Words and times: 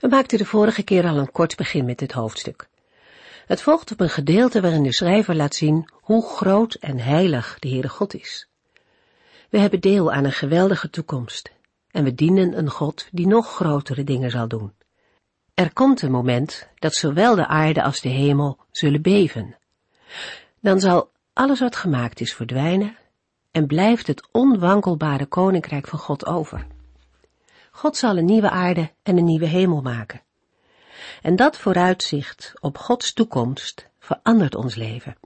We 0.00 0.08
maakten 0.08 0.38
de 0.38 0.44
vorige 0.44 0.82
keer 0.82 1.06
al 1.06 1.16
een 1.16 1.32
kort 1.32 1.56
begin 1.56 1.84
met 1.84 1.98
dit 1.98 2.12
hoofdstuk. 2.12 2.68
Het 3.46 3.62
volgt 3.62 3.92
op 3.92 4.00
een 4.00 4.08
gedeelte 4.08 4.60
waarin 4.60 4.82
de 4.82 4.92
schrijver 4.92 5.36
laat 5.36 5.54
zien 5.54 5.88
hoe 5.92 6.26
groot 6.26 6.74
en 6.74 6.98
heilig 6.98 7.58
de 7.58 7.68
Heere 7.68 7.88
God 7.88 8.14
is. 8.14 8.48
We 9.48 9.58
hebben 9.58 9.80
deel 9.80 10.12
aan 10.12 10.24
een 10.24 10.32
geweldige 10.32 10.90
toekomst 10.90 11.52
en 11.90 12.04
we 12.04 12.14
dienen 12.14 12.58
een 12.58 12.70
God 12.70 13.08
die 13.10 13.26
nog 13.26 13.54
grotere 13.54 14.04
dingen 14.04 14.30
zal 14.30 14.48
doen. 14.48 14.72
Er 15.54 15.72
komt 15.72 16.02
een 16.02 16.10
moment 16.10 16.68
dat 16.78 16.94
zowel 16.94 17.34
de 17.34 17.46
aarde 17.46 17.82
als 17.82 18.00
de 18.00 18.08
hemel 18.08 18.58
zullen 18.70 19.02
beven. 19.02 19.56
Dan 20.60 20.80
zal 20.80 21.10
alles 21.32 21.60
wat 21.60 21.76
gemaakt 21.76 22.20
is 22.20 22.34
verdwijnen 22.34 22.96
en 23.50 23.66
blijft 23.66 24.06
het 24.06 24.28
onwankelbare 24.32 25.26
koninkrijk 25.26 25.86
van 25.86 25.98
God 25.98 26.26
over. 26.26 26.66
God 27.70 27.96
zal 27.96 28.16
een 28.16 28.24
nieuwe 28.24 28.50
aarde 28.50 28.90
en 29.02 29.16
een 29.16 29.24
nieuwe 29.24 29.46
hemel 29.46 29.80
maken. 29.80 30.22
En 31.22 31.36
dat 31.36 31.56
vooruitzicht 31.56 32.52
op 32.60 32.78
Gods 32.78 33.12
toekomst 33.12 33.88
verandert 33.98 34.54
ons 34.54 34.74
leven. 34.74 35.16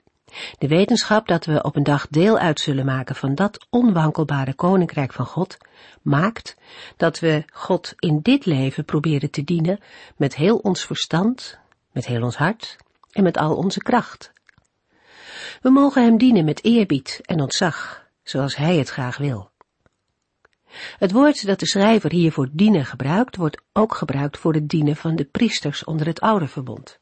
De 0.58 0.68
wetenschap 0.68 1.28
dat 1.28 1.44
we 1.44 1.62
op 1.62 1.76
een 1.76 1.82
dag 1.82 2.08
deel 2.08 2.38
uit 2.38 2.60
zullen 2.60 2.84
maken 2.84 3.14
van 3.14 3.34
dat 3.34 3.66
onwankelbare 3.70 4.54
koninkrijk 4.54 5.12
van 5.12 5.26
God, 5.26 5.56
maakt 6.02 6.56
dat 6.96 7.18
we 7.18 7.44
God 7.52 7.92
in 7.98 8.20
dit 8.22 8.46
leven 8.46 8.84
proberen 8.84 9.30
te 9.30 9.44
dienen 9.44 9.78
met 10.16 10.34
heel 10.34 10.56
ons 10.56 10.84
verstand, 10.84 11.58
met 11.92 12.06
heel 12.06 12.22
ons 12.22 12.36
hart 12.36 12.76
en 13.10 13.22
met 13.22 13.36
al 13.36 13.56
onze 13.56 13.80
kracht. 13.80 14.32
We 15.62 15.70
mogen 15.70 16.02
Hem 16.02 16.18
dienen 16.18 16.44
met 16.44 16.64
eerbied 16.64 17.20
en 17.22 17.40
ontzag, 17.40 18.06
zoals 18.22 18.56
Hij 18.56 18.76
het 18.76 18.88
graag 18.88 19.16
wil. 19.16 19.52
Het 20.98 21.12
woord 21.12 21.46
dat 21.46 21.60
de 21.60 21.66
schrijver 21.66 22.10
hier 22.10 22.32
voor 22.32 22.48
dienen 22.52 22.84
gebruikt, 22.84 23.36
wordt 23.36 23.62
ook 23.72 23.94
gebruikt 23.94 24.38
voor 24.38 24.54
het 24.54 24.68
dienen 24.68 24.96
van 24.96 25.16
de 25.16 25.24
priesters 25.24 25.84
onder 25.84 26.06
het 26.06 26.20
oude 26.20 26.48
verbond. 26.48 26.98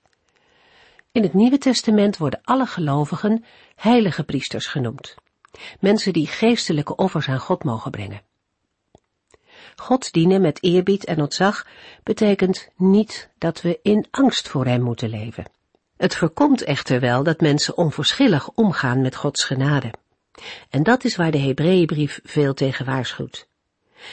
In 1.13 1.23
het 1.23 1.35
Nieuwe 1.35 1.59
Testament 1.59 2.17
worden 2.17 2.41
alle 2.43 2.67
gelovigen 2.67 3.45
heilige 3.75 4.25
priesters 4.25 4.67
genoemd. 4.67 5.15
Mensen 5.81 6.13
die 6.13 6.27
geestelijke 6.27 6.97
offers 6.97 7.29
aan 7.29 7.41
God 7.41 7.65
mogen 7.65 7.91
brengen. 7.91 8.23
God 9.77 10.13
dienen 10.13 10.41
met 10.41 10.63
eerbied 10.63 11.05
en 11.05 11.21
ontzag 11.21 11.67
betekent 12.03 12.69
niet 12.77 13.31
dat 13.39 13.61
we 13.63 13.79
in 13.83 14.07
angst 14.11 14.49
voor 14.49 14.67
Hem 14.67 14.83
moeten 14.83 15.09
leven. 15.09 15.45
Het 15.97 16.17
voorkomt 16.17 16.63
echter 16.63 17.01
wel 17.01 17.23
dat 17.23 17.41
mensen 17.41 17.77
onverschillig 17.77 18.49
omgaan 18.49 19.01
met 19.01 19.17
Gods 19.17 19.45
genade. 19.45 19.93
En 20.71 20.83
dat 20.83 21.05
is 21.05 21.17
waar 21.17 21.31
de 21.31 21.39
Hebreeënbrief 21.39 22.21
veel 22.23 22.55
tegen 22.55 22.85
waarschuwt. 22.85 23.51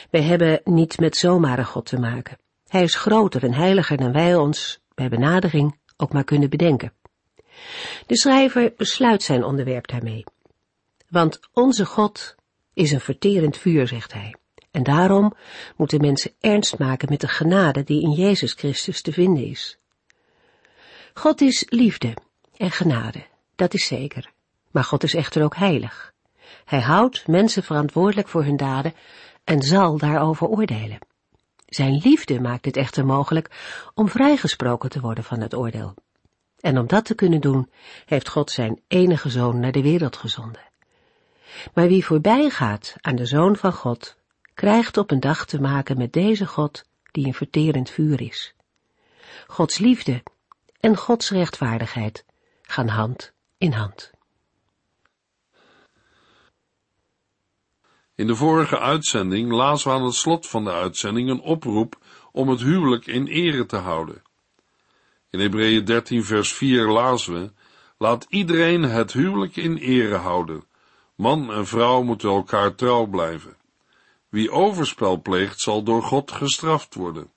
Wij 0.10 0.22
hebben 0.22 0.62
niet 0.64 1.00
met 1.00 1.18
zomaar 1.18 1.60
een 1.60 1.66
God 1.66 1.86
te 1.86 2.00
maken. 2.00 2.38
Hij 2.68 2.84
is 2.84 2.96
groter 2.96 3.44
en 3.44 3.54
heiliger 3.54 3.98
dan 3.98 4.12
wij 4.12 4.36
ons 4.36 4.80
bij 4.96 5.10
benadering 5.10 5.80
ook 5.98 6.14
maar 6.14 6.24
kunnen 6.24 6.50
bedenken. 6.50 6.94
De 8.06 8.18
schrijver 8.18 8.74
besluit 8.78 9.24
zijn 9.24 9.44
onderwerp 9.44 9.88
daarmee. 9.88 10.24
Want 11.10 11.40
onze 11.54 11.86
God 11.86 12.36
is 12.74 12.92
een 12.92 13.02
verterend 13.02 13.58
vuur, 13.58 13.88
zegt 13.88 14.14
hij. 14.14 14.36
En 14.72 14.84
daarom 14.84 15.34
moeten 15.76 16.02
mensen 16.02 16.32
ernst 16.40 16.78
maken 16.78 17.10
met 17.10 17.22
de 17.22 17.28
genade 17.28 17.84
die 17.84 18.02
in 18.02 18.12
Jezus 18.12 18.54
Christus 18.54 19.02
te 19.02 19.12
vinden 19.12 19.46
is. 19.46 19.78
God 21.14 21.42
is 21.42 21.66
liefde 21.70 22.14
en 22.58 22.72
genade, 22.72 23.26
dat 23.56 23.74
is 23.74 23.86
zeker. 23.86 24.32
Maar 24.72 24.84
God 24.84 25.04
is 25.04 25.14
echter 25.14 25.44
ook 25.44 25.56
heilig. 25.56 26.14
Hij 26.66 26.82
houdt 26.82 27.28
mensen 27.28 27.64
verantwoordelijk 27.64 28.28
voor 28.28 28.44
hun 28.44 28.58
daden 28.58 28.94
en 29.50 29.62
zal 29.62 29.98
daarover 29.98 30.48
oordelen. 30.48 31.00
Zijn 31.66 32.00
liefde 32.04 32.40
maakt 32.40 32.66
het 32.66 32.78
echter 32.78 33.06
mogelijk 33.06 33.50
om 33.94 34.10
vrijgesproken 34.10 34.90
te 34.90 35.00
worden 35.00 35.24
van 35.24 35.40
het 35.40 35.56
oordeel. 35.56 35.94
En 36.60 36.78
om 36.78 36.88
dat 36.88 37.06
te 37.06 37.16
kunnen 37.16 37.42
doen, 37.42 37.72
heeft 38.06 38.30
God 38.30 38.52
zijn 38.52 38.82
enige 38.88 39.30
zoon 39.30 39.60
naar 39.60 39.72
de 39.72 39.82
wereld 39.82 40.18
gezonden. 40.18 40.62
Maar 41.74 41.88
wie 41.88 42.06
voorbij 42.06 42.50
gaat 42.50 42.96
aan 43.02 43.16
de 43.16 43.26
zoon 43.26 43.56
van 43.56 43.74
God, 43.74 44.16
krijgt 44.54 44.98
op 44.98 45.12
een 45.12 45.20
dag 45.20 45.46
te 45.46 45.62
maken 45.62 45.98
met 45.98 46.14
deze 46.14 46.46
God 46.46 46.84
die 47.12 47.26
een 47.26 47.34
verterend 47.34 47.90
vuur 47.90 48.22
is. 48.22 48.54
Gods 49.48 49.78
liefde 49.78 50.24
en 50.80 50.98
Gods 50.98 51.32
rechtvaardigheid 51.32 52.26
gaan 52.62 52.88
hand 52.88 53.34
in 53.58 53.72
hand. 53.72 54.12
In 58.20 58.28
de 58.28 58.36
vorige 58.36 58.80
uitzending 58.80 59.52
lazen 59.52 59.92
we 59.92 59.98
aan 59.98 60.04
het 60.04 60.14
slot 60.14 60.48
van 60.48 60.64
de 60.64 60.72
uitzending 60.72 61.30
een 61.30 61.42
oproep 61.42 61.98
om 62.32 62.50
het 62.50 62.60
huwelijk 62.60 63.08
in 63.08 63.28
ere 63.28 63.66
te 63.66 63.76
houden. 63.76 64.22
In 65.30 65.40
Hebreeën 65.40 65.86
13 65.86 66.24
vers 66.24 66.54
4 66.54 66.88
lazen 66.88 67.34
we, 67.34 67.52
laat 67.98 68.26
iedereen 68.30 68.84
het 68.84 69.14
huwelijk 69.14 69.56
in 69.56 69.78
ere 69.78 70.16
houden. 70.16 70.64
Man 71.16 71.54
en 71.54 71.68
vrouw 71.68 72.02
moeten 72.02 72.30
elkaar 72.30 72.76
trouw 72.76 73.06
blijven. 73.06 73.58
Wie 74.30 74.52
overspel 74.52 75.22
pleegt, 75.22 75.60
zal 75.60 75.84
door 75.84 76.04
God 76.04 76.32
gestraft 76.32 76.96
worden. 76.96 77.32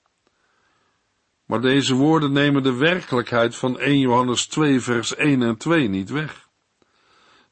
Maar 1.45 1.61
deze 1.61 1.95
woorden 1.95 2.31
nemen 2.31 2.63
de 2.63 2.73
werkelijkheid 2.73 3.55
van 3.55 3.79
1 3.79 3.99
Johannes 3.99 4.45
2 4.45 4.79
vers 4.79 5.15
1 5.15 5.41
en 5.41 5.57
2 5.57 5.87
niet 5.87 6.09
weg. 6.09 6.49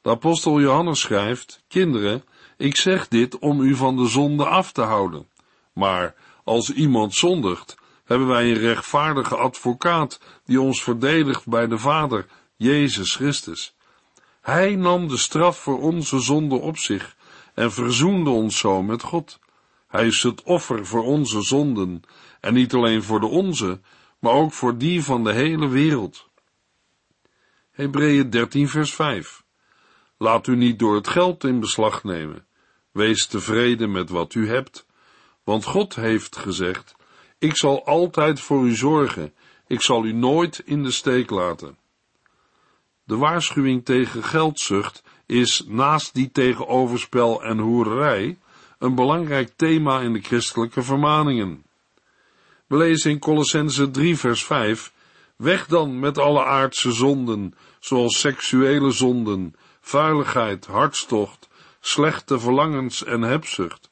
De 0.02 0.10
apostel 0.10 0.60
Johannes 0.60 1.00
schrijft, 1.00 1.64
kinderen, 1.68 2.24
ik 2.62 2.76
zeg 2.76 3.08
dit 3.08 3.38
om 3.38 3.60
u 3.60 3.74
van 3.74 3.96
de 3.96 4.06
zonde 4.06 4.46
af 4.46 4.72
te 4.72 4.80
houden. 4.80 5.26
Maar 5.72 6.14
als 6.44 6.72
iemand 6.72 7.14
zondigt, 7.14 7.76
hebben 8.04 8.28
wij 8.28 8.50
een 8.50 8.58
rechtvaardige 8.58 9.36
advocaat 9.36 10.20
die 10.44 10.60
ons 10.60 10.82
verdedigt 10.82 11.46
bij 11.46 11.66
de 11.66 11.78
Vader, 11.78 12.26
Jezus 12.56 13.14
Christus. 13.14 13.74
Hij 14.40 14.76
nam 14.76 15.08
de 15.08 15.16
straf 15.16 15.58
voor 15.58 15.80
onze 15.80 16.20
zonde 16.20 16.54
op 16.54 16.76
zich 16.76 17.16
en 17.54 17.72
verzoende 17.72 18.30
ons 18.30 18.58
zo 18.58 18.82
met 18.82 19.02
God. 19.02 19.38
Hij 19.88 20.06
is 20.06 20.22
het 20.22 20.42
offer 20.42 20.86
voor 20.86 21.04
onze 21.04 21.42
zonden, 21.42 22.02
en 22.40 22.54
niet 22.54 22.74
alleen 22.74 23.02
voor 23.02 23.20
de 23.20 23.26
onze, 23.26 23.80
maar 24.18 24.32
ook 24.32 24.52
voor 24.52 24.78
die 24.78 25.04
van 25.04 25.24
de 25.24 25.32
hele 25.32 25.68
wereld. 25.68 26.28
Hebreeën 27.70 28.30
13 28.30 28.68
vers 28.68 28.94
5 28.94 29.42
Laat 30.16 30.46
u 30.46 30.56
niet 30.56 30.78
door 30.78 30.94
het 30.94 31.08
geld 31.08 31.44
in 31.44 31.60
beslag 31.60 32.04
nemen. 32.04 32.46
Wees 32.92 33.26
tevreden 33.26 33.92
met 33.92 34.10
wat 34.10 34.34
u 34.34 34.48
hebt, 34.48 34.86
want 35.44 35.64
God 35.64 35.94
heeft 35.94 36.36
gezegd, 36.36 36.94
ik 37.38 37.56
zal 37.56 37.86
altijd 37.86 38.40
voor 38.40 38.64
u 38.66 38.74
zorgen, 38.74 39.32
ik 39.66 39.82
zal 39.82 40.04
u 40.04 40.12
nooit 40.12 40.62
in 40.64 40.82
de 40.82 40.90
steek 40.90 41.30
laten. 41.30 41.76
De 43.04 43.16
waarschuwing 43.16 43.84
tegen 43.84 44.24
geldzucht 44.24 45.02
is 45.26 45.64
naast 45.66 46.14
die 46.14 46.30
tegen 46.30 46.68
overspel 46.68 47.42
en 47.42 47.58
hoererij 47.58 48.38
een 48.78 48.94
belangrijk 48.94 49.52
thema 49.56 50.00
in 50.00 50.12
de 50.12 50.20
christelijke 50.20 50.82
vermaningen. 50.82 51.64
We 52.66 52.76
lezen 52.76 53.10
in 53.10 53.18
Colossense 53.18 53.90
3 53.90 54.16
vers 54.16 54.44
5, 54.44 54.92
weg 55.36 55.66
dan 55.66 55.98
met 55.98 56.18
alle 56.18 56.44
aardse 56.44 56.92
zonden, 56.92 57.54
zoals 57.80 58.20
seksuele 58.20 58.90
zonden, 58.90 59.54
vuiligheid, 59.80 60.66
hartstocht, 60.66 61.48
slechte 61.84 62.40
verlangens 62.40 63.04
en 63.04 63.22
hebzucht. 63.22 63.90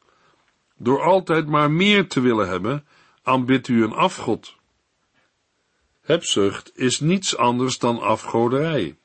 Door 0.77 1.03
altijd 1.03 1.47
maar 1.47 1.71
meer 1.71 2.09
te 2.09 2.21
willen 2.21 2.49
hebben, 2.49 2.87
aanbidt 3.23 3.69
u 3.69 3.83
een 3.85 3.93
afgod. 3.93 4.55
Hebzucht 6.01 6.73
is 6.75 7.01
niets 7.01 7.37
anders 7.37 7.79
dan 7.79 8.01
afgoderij. 8.01 8.99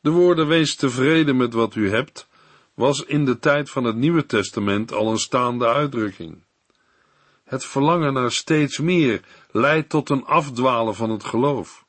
De 0.00 0.10
woorden 0.10 0.46
wees 0.46 0.74
tevreden 0.74 1.36
met 1.36 1.52
wat 1.52 1.74
u 1.74 1.90
hebt, 1.90 2.28
was 2.74 3.04
in 3.04 3.24
de 3.24 3.38
tijd 3.38 3.70
van 3.70 3.84
het 3.84 3.96
Nieuwe 3.96 4.26
Testament 4.26 4.92
al 4.92 5.10
een 5.10 5.18
staande 5.18 5.66
uitdrukking. 5.66 6.42
Het 7.44 7.64
verlangen 7.64 8.12
naar 8.12 8.32
steeds 8.32 8.78
meer 8.78 9.20
leidt 9.50 9.88
tot 9.88 10.10
een 10.10 10.24
afdwalen 10.24 10.94
van 10.94 11.10
het 11.10 11.24
geloof. 11.24 11.85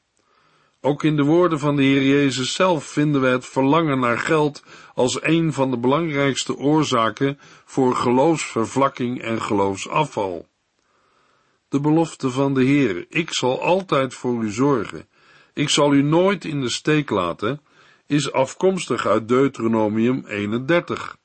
Ook 0.87 1.03
in 1.03 1.15
de 1.15 1.23
woorden 1.23 1.59
van 1.59 1.75
de 1.75 1.83
Heer 1.83 2.03
Jezus 2.03 2.53
zelf 2.53 2.85
vinden 2.85 3.21
we 3.21 3.27
het 3.27 3.45
verlangen 3.45 3.99
naar 3.99 4.19
geld 4.19 4.63
als 4.93 5.23
een 5.23 5.53
van 5.53 5.71
de 5.71 5.77
belangrijkste 5.77 6.57
oorzaken 6.57 7.39
voor 7.65 7.95
geloofsvervlakking 7.95 9.21
en 9.21 9.41
geloofsafval. 9.41 10.47
De 11.69 11.79
belofte 11.79 12.29
van 12.29 12.53
de 12.53 12.65
Heere, 12.65 13.05
ik 13.09 13.33
zal 13.33 13.61
altijd 13.61 14.13
voor 14.13 14.43
u 14.43 14.51
zorgen, 14.51 15.07
ik 15.53 15.69
zal 15.69 15.93
u 15.93 16.01
nooit 16.01 16.45
in 16.45 16.61
de 16.61 16.69
steek 16.69 17.09
laten, 17.09 17.61
is 18.05 18.31
afkomstig 18.31 19.05
uit 19.05 19.27
Deuteronomium 19.27 20.25
31. 20.25 21.17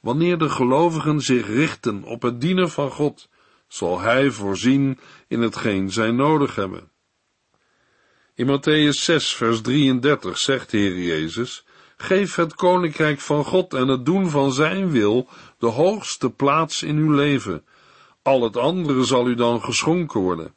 Wanneer 0.00 0.38
de 0.38 0.48
gelovigen 0.48 1.20
zich 1.20 1.46
richten 1.46 2.02
op 2.02 2.22
het 2.22 2.40
dienen 2.40 2.70
van 2.70 2.90
God, 2.90 3.28
zal 3.68 4.00
Hij 4.00 4.30
voorzien 4.30 4.98
in 5.28 5.40
hetgeen 5.40 5.90
zij 5.90 6.10
nodig 6.10 6.54
hebben. 6.54 6.91
In 8.34 8.46
Matthäus 8.46 9.04
6, 9.04 9.34
vers 9.34 9.60
33 9.60 10.38
zegt 10.38 10.70
de 10.70 10.76
Heer 10.76 10.98
Jezus, 10.98 11.64
Geef 11.96 12.34
het 12.34 12.54
koninkrijk 12.54 13.20
van 13.20 13.44
God 13.44 13.74
en 13.74 13.88
het 13.88 14.06
doen 14.06 14.30
van 14.30 14.52
Zijn 14.52 14.90
wil 14.90 15.28
de 15.58 15.66
hoogste 15.66 16.30
plaats 16.30 16.82
in 16.82 16.96
uw 16.96 17.12
leven. 17.12 17.64
Al 18.22 18.42
het 18.42 18.56
andere 18.56 19.04
zal 19.04 19.28
u 19.28 19.34
dan 19.34 19.62
geschonken 19.62 20.20
worden. 20.20 20.54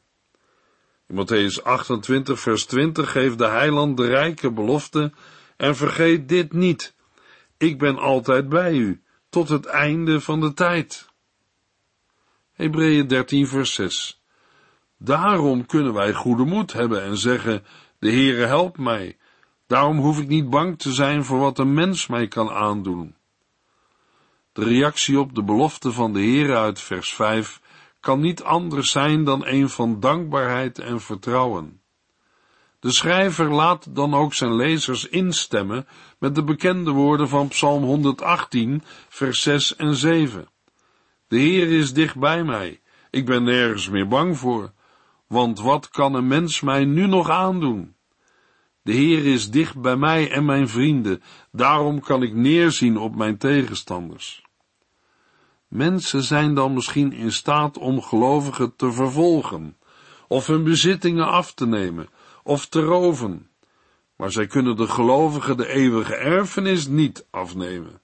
In 1.06 1.14
Matthäus 1.14 1.62
28, 1.62 2.40
vers 2.40 2.64
20 2.64 3.10
geeft 3.10 3.38
de 3.38 3.46
heiland 3.46 3.96
de 3.96 4.06
rijke 4.06 4.52
belofte 4.52 5.12
en 5.56 5.76
vergeet 5.76 6.28
dit 6.28 6.52
niet. 6.52 6.94
Ik 7.56 7.78
ben 7.78 7.98
altijd 7.98 8.48
bij 8.48 8.72
u, 8.72 9.02
tot 9.28 9.48
het 9.48 9.66
einde 9.66 10.20
van 10.20 10.40
de 10.40 10.54
tijd. 10.54 11.08
Hebreeën 12.52 13.06
13, 13.06 13.46
vers 13.46 13.74
6. 13.74 14.15
Daarom 14.98 15.66
kunnen 15.66 15.92
wij 15.92 16.12
goede 16.12 16.44
moed 16.44 16.72
hebben 16.72 17.02
en 17.02 17.16
zeggen, 17.16 17.64
de 17.98 18.10
Heere 18.10 18.46
helpt 18.46 18.78
mij. 18.78 19.16
Daarom 19.66 19.98
hoef 19.98 20.20
ik 20.20 20.28
niet 20.28 20.50
bang 20.50 20.78
te 20.78 20.92
zijn 20.92 21.24
voor 21.24 21.38
wat 21.38 21.58
een 21.58 21.74
mens 21.74 22.06
mij 22.06 22.28
kan 22.28 22.50
aandoen. 22.50 23.14
De 24.52 24.64
reactie 24.64 25.20
op 25.20 25.34
de 25.34 25.42
belofte 25.42 25.92
van 25.92 26.12
de 26.12 26.18
Heere 26.18 26.56
uit 26.56 26.80
vers 26.80 27.14
5 27.14 27.60
kan 28.00 28.20
niet 28.20 28.42
anders 28.42 28.90
zijn 28.90 29.24
dan 29.24 29.46
een 29.46 29.68
van 29.68 30.00
dankbaarheid 30.00 30.78
en 30.78 31.00
vertrouwen. 31.00 31.80
De 32.80 32.92
schrijver 32.92 33.50
laat 33.50 33.94
dan 33.94 34.14
ook 34.14 34.34
zijn 34.34 34.54
lezers 34.54 35.08
instemmen 35.08 35.86
met 36.18 36.34
de 36.34 36.44
bekende 36.44 36.90
woorden 36.90 37.28
van 37.28 37.48
Psalm 37.48 37.82
118, 37.82 38.82
vers 39.08 39.42
6 39.42 39.76
en 39.76 39.94
7. 39.94 40.48
De 41.28 41.38
Heer 41.38 41.72
is 41.72 41.92
dicht 41.92 42.16
bij 42.18 42.44
mij, 42.44 42.80
ik 43.10 43.26
ben 43.26 43.44
nergens 43.44 43.88
meer 43.88 44.08
bang 44.08 44.38
voor, 44.38 44.72
want 45.26 45.60
wat 45.60 45.88
kan 45.88 46.14
een 46.14 46.26
mens 46.26 46.60
mij 46.60 46.84
nu 46.84 47.06
nog 47.06 47.30
aandoen? 47.30 47.94
De 48.82 48.92
Heer 48.92 49.26
is 49.26 49.50
dicht 49.50 49.80
bij 49.80 49.96
mij 49.96 50.30
en 50.30 50.44
mijn 50.44 50.68
vrienden, 50.68 51.22
daarom 51.52 52.00
kan 52.00 52.22
ik 52.22 52.34
neerzien 52.34 52.96
op 52.96 53.16
mijn 53.16 53.38
tegenstanders. 53.38 54.44
Mensen 55.68 56.22
zijn 56.22 56.54
dan 56.54 56.74
misschien 56.74 57.12
in 57.12 57.32
staat 57.32 57.78
om 57.78 58.02
gelovigen 58.02 58.76
te 58.76 58.92
vervolgen, 58.92 59.76
of 60.28 60.46
hun 60.46 60.64
bezittingen 60.64 61.26
af 61.26 61.54
te 61.54 61.66
nemen, 61.66 62.08
of 62.42 62.66
te 62.66 62.80
roven, 62.80 63.50
maar 64.16 64.30
zij 64.30 64.46
kunnen 64.46 64.76
de 64.76 64.86
gelovigen 64.86 65.56
de 65.56 65.68
eeuwige 65.68 66.14
erfenis 66.14 66.86
niet 66.86 67.26
afnemen. 67.30 68.00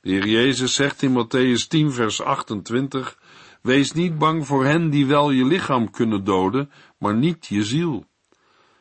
De 0.00 0.10
Heer 0.10 0.26
Jezus 0.26 0.74
zegt 0.74 1.02
in 1.02 1.12
Matthäus 1.12 1.66
10 1.68 1.92
vers 1.92 2.22
28, 2.22 3.18
Wees 3.62 3.92
niet 3.92 4.18
bang 4.18 4.46
voor 4.46 4.64
hen 4.64 4.90
die 4.90 5.06
wel 5.06 5.30
je 5.30 5.44
lichaam 5.44 5.90
kunnen 5.90 6.24
doden, 6.24 6.70
maar 6.98 7.14
niet 7.14 7.46
je 7.46 7.64
ziel. 7.64 8.04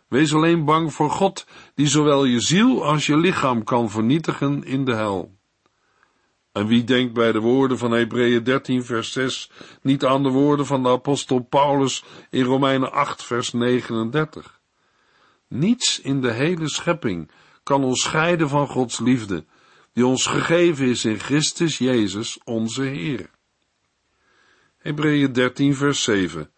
Wees 0.08 0.34
alleen 0.34 0.66
bang 0.66 0.94
voor 0.94 1.10
God, 1.10 1.48
die 1.76 1.88
zowel 1.88 2.26
je 2.26 2.40
ziel 2.40 2.86
als 2.86 3.06
je 3.06 3.18
lichaam 3.18 3.64
kan 3.64 3.90
vernietigen 3.90 4.64
in 4.64 4.86
de 4.86 4.94
hel. 4.94 5.40
En 6.52 6.68
wie 6.68 6.84
denkt 6.84 7.14
bij 7.14 7.32
de 7.32 7.40
woorden 7.40 7.78
van 7.78 7.92
Hebreeën 7.92 8.44
13 8.44 8.84
vers 8.84 9.12
6 9.12 9.52
niet 9.82 10.06
aan 10.06 10.24
de 10.24 10.30
woorden 10.30 10.66
van 10.66 10.84
de 10.84 10.90
apostel 10.90 11.40
Paulus 11.40 12.04
in 12.30 12.44
Romeinen 12.44 12.92
8 12.92 13.24
vers 13.24 13.54
39? 13.54 14.60
Niets 15.48 16.00
in 16.00 16.22
de 16.22 16.32
hele 16.32 16.70
schepping 16.70 17.32
kan 17.64 17.84
ons 17.84 18.02
scheiden 18.02 18.50
van 18.50 18.68
Gods 18.68 19.00
liefde, 19.00 19.46
die 19.94 20.06
ons 20.06 20.26
gegeven 20.26 20.86
is 20.86 21.06
in 21.06 21.20
Christus 21.20 21.78
Jezus, 21.78 22.40
onze 22.44 22.84
Heer. 22.84 23.30
Hebreeën 24.82 25.34
13 25.34 25.76
vers 25.76 26.04
7 26.04 26.52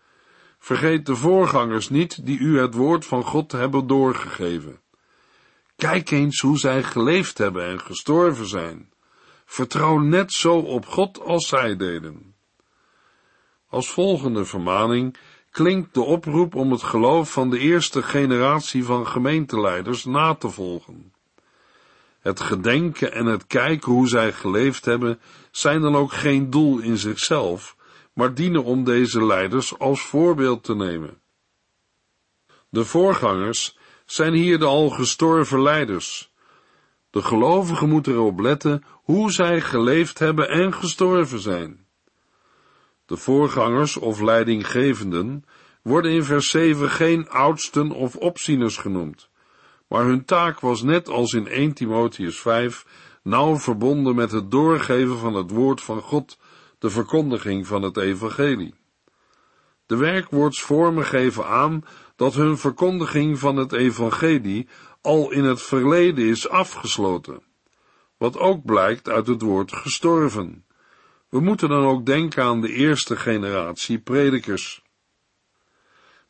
Vergeet 0.59 1.05
de 1.05 1.15
voorgangers 1.15 1.89
niet 1.89 2.25
die 2.25 2.39
u 2.39 2.59
het 2.59 2.73
woord 2.73 3.05
van 3.05 3.23
God 3.23 3.51
hebben 3.51 3.87
doorgegeven. 3.87 4.79
Kijk 5.75 6.11
eens 6.11 6.41
hoe 6.41 6.57
zij 6.57 6.83
geleefd 6.83 7.37
hebben 7.37 7.65
en 7.65 7.79
gestorven 7.79 8.47
zijn. 8.47 8.91
Vertrouw 9.45 9.97
net 9.97 10.33
zo 10.33 10.57
op 10.57 10.85
God 10.85 11.21
als 11.21 11.47
zij 11.47 11.75
deden. 11.75 12.35
Als 13.69 13.89
volgende 13.89 14.45
vermaning 14.45 15.17
klinkt 15.51 15.93
de 15.93 16.01
oproep 16.01 16.55
om 16.55 16.71
het 16.71 16.83
geloof 16.83 17.31
van 17.31 17.49
de 17.49 17.59
eerste 17.59 18.03
generatie 18.03 18.83
van 18.83 19.07
gemeenteleiders 19.07 20.05
na 20.05 20.35
te 20.35 20.49
volgen. 20.49 21.13
Het 22.19 22.39
gedenken 22.39 23.13
en 23.13 23.25
het 23.25 23.47
kijken 23.47 23.91
hoe 23.91 24.07
zij 24.07 24.33
geleefd 24.33 24.85
hebben 24.85 25.19
zijn 25.51 25.81
dan 25.81 25.95
ook 25.95 26.13
geen 26.13 26.49
doel 26.49 26.79
in 26.79 26.97
zichzelf, 26.97 27.75
maar 28.13 28.33
dienen 28.33 28.63
om 28.63 28.83
deze 28.83 29.25
leiders 29.25 29.79
als 29.79 30.01
voorbeeld 30.01 30.63
te 30.63 30.75
nemen. 30.75 31.21
De 32.69 32.85
voorgangers 32.85 33.77
zijn 34.05 34.33
hier 34.33 34.59
de 34.59 34.65
al 34.65 34.89
gestorven 34.89 35.61
leiders. 35.61 36.31
De 37.09 37.21
gelovigen 37.21 37.89
moeten 37.89 38.13
erop 38.13 38.39
letten 38.39 38.83
hoe 38.91 39.31
zij 39.31 39.61
geleefd 39.61 40.19
hebben 40.19 40.49
en 40.49 40.73
gestorven 40.73 41.39
zijn. 41.39 41.85
De 43.05 43.17
voorgangers 43.17 43.97
of 43.97 44.21
leidinggevenden 44.21 45.45
worden 45.81 46.11
in 46.11 46.23
vers 46.23 46.49
7 46.49 46.89
geen 46.89 47.29
oudsten 47.29 47.91
of 47.91 48.15
opzieners 48.15 48.77
genoemd, 48.77 49.29
maar 49.87 50.05
hun 50.05 50.25
taak 50.25 50.59
was 50.59 50.81
net 50.81 51.09
als 51.09 51.33
in 51.33 51.47
1 51.47 51.73
Timotheus 51.73 52.39
5 52.39 52.85
nauw 53.23 53.57
verbonden 53.57 54.15
met 54.15 54.31
het 54.31 54.51
doorgeven 54.51 55.17
van 55.17 55.33
het 55.33 55.51
woord 55.51 55.81
van 55.81 56.01
God 56.01 56.37
de 56.83 56.89
verkondiging 56.89 57.67
van 57.67 57.81
het 57.81 57.97
evangelie. 57.97 58.73
De 59.85 59.95
werkwoordsvormen 59.95 61.05
geven 61.05 61.45
aan 61.47 61.85
dat 62.15 62.33
hun 62.33 62.57
verkondiging 62.57 63.39
van 63.39 63.55
het 63.55 63.71
evangelie 63.71 64.67
al 65.01 65.31
in 65.31 65.43
het 65.43 65.61
verleden 65.61 66.25
is 66.25 66.49
afgesloten, 66.49 67.43
wat 68.17 68.37
ook 68.37 68.65
blijkt 68.65 69.09
uit 69.09 69.27
het 69.27 69.41
woord 69.41 69.73
gestorven. 69.73 70.65
We 71.29 71.39
moeten 71.39 71.69
dan 71.69 71.85
ook 71.85 72.05
denken 72.05 72.43
aan 72.43 72.61
de 72.61 72.73
eerste 72.73 73.15
generatie 73.15 73.99
predikers. 73.99 74.81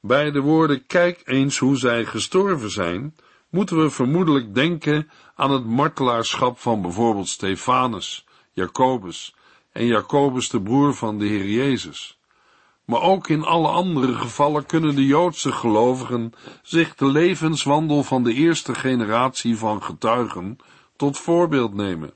Bij 0.01 0.32
de 0.32 0.39
woorden 0.39 0.86
kijk 0.86 1.22
eens 1.25 1.58
hoe 1.58 1.77
zij 1.77 2.06
gestorven 2.06 2.72
zijn, 2.72 3.16
moeten 3.50 3.82
we 3.82 3.89
vermoedelijk 3.89 4.56
denken 4.56 5.10
aan 5.36 5.51
het 5.51 5.66
martelaarschap 5.66 6.60
van 6.60 6.82
bijvoorbeeld 6.82 7.27
Stefanus, 7.27 8.25
Jacobus 8.51 9.36
en 9.74 9.86
Jacobus 9.86 10.50
de 10.50 10.62
broer 10.62 10.94
van 10.94 11.20
de 11.20 11.25
Heer 11.25 11.46
Jezus. 11.46 12.20
Maar 12.86 13.01
ook 13.01 13.27
in 13.27 13.44
alle 13.44 13.68
andere 13.68 14.13
gevallen 14.13 14.65
kunnen 14.65 14.96
de 14.96 15.06
Joodse 15.06 15.51
gelovigen 15.51 16.34
zich 16.62 16.96
de 16.96 17.06
levenswandel 17.06 18.03
van 18.03 18.24
de 18.24 18.34
eerste 18.34 18.75
generatie 18.75 19.58
van 19.58 19.84
getuigen 19.84 20.58
tot 20.96 21.18
voorbeeld 21.18 21.74
nemen. 21.74 22.13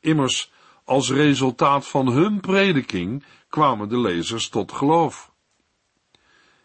Immers, 0.00 0.52
als 0.84 1.10
resultaat 1.10 1.86
van 1.86 2.06
hun 2.08 2.40
prediking 2.40 3.24
kwamen 3.48 3.88
de 3.88 3.98
lezers 3.98 4.48
tot 4.48 4.72
geloof. 4.72 5.32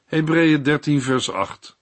Hebreeën 0.05 0.63
13 0.63 1.01
vers 1.01 1.31
8 1.31 1.77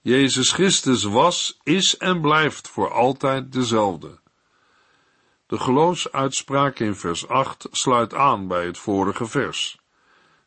Jezus 0.00 0.52
Christus 0.52 1.02
was, 1.02 1.58
is 1.62 1.96
en 1.96 2.20
blijft 2.20 2.68
voor 2.68 2.92
altijd 2.92 3.52
dezelfde. 3.52 4.18
De 5.46 5.58
geloofsuitspraak 5.58 6.78
in 6.78 6.94
vers 6.94 7.28
8 7.28 7.68
sluit 7.70 8.14
aan 8.14 8.48
bij 8.48 8.66
het 8.66 8.78
vorige 8.78 9.26
vers. 9.26 9.78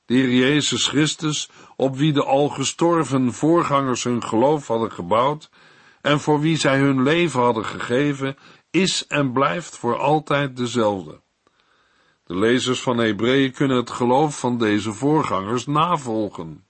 De 0.06 0.36
Jezus 0.38 0.88
Christus, 0.88 1.50
op 1.76 1.96
wie 1.96 2.14
de 2.14 2.24
al 2.24 2.50
gestorven 2.50 3.34
voorgangers 3.34 4.04
hun 4.04 4.24
geloof 4.24 4.68
hadden 4.68 4.92
gebouwd 4.92 5.50
en 6.02 6.20
voor 6.20 6.40
wie 6.40 6.58
zij 6.58 6.80
hun 6.80 7.04
leven 7.04 7.40
hadden 7.40 7.66
gegeven, 7.66 8.38
is 8.72 9.08
en 9.08 9.32
blijft 9.32 9.78
voor 9.78 9.98
altijd 9.98 10.58
dezelfde. 10.58 11.22
De 12.24 12.36
lezers 12.36 12.82
van 12.82 12.98
Hebreeën 12.98 13.52
kunnen 13.52 13.78
het 13.78 13.92
geloof 13.92 14.40
van 14.40 14.58
deze 14.58 14.94
voorgangers 14.94 15.66
navolgen. 15.66 16.66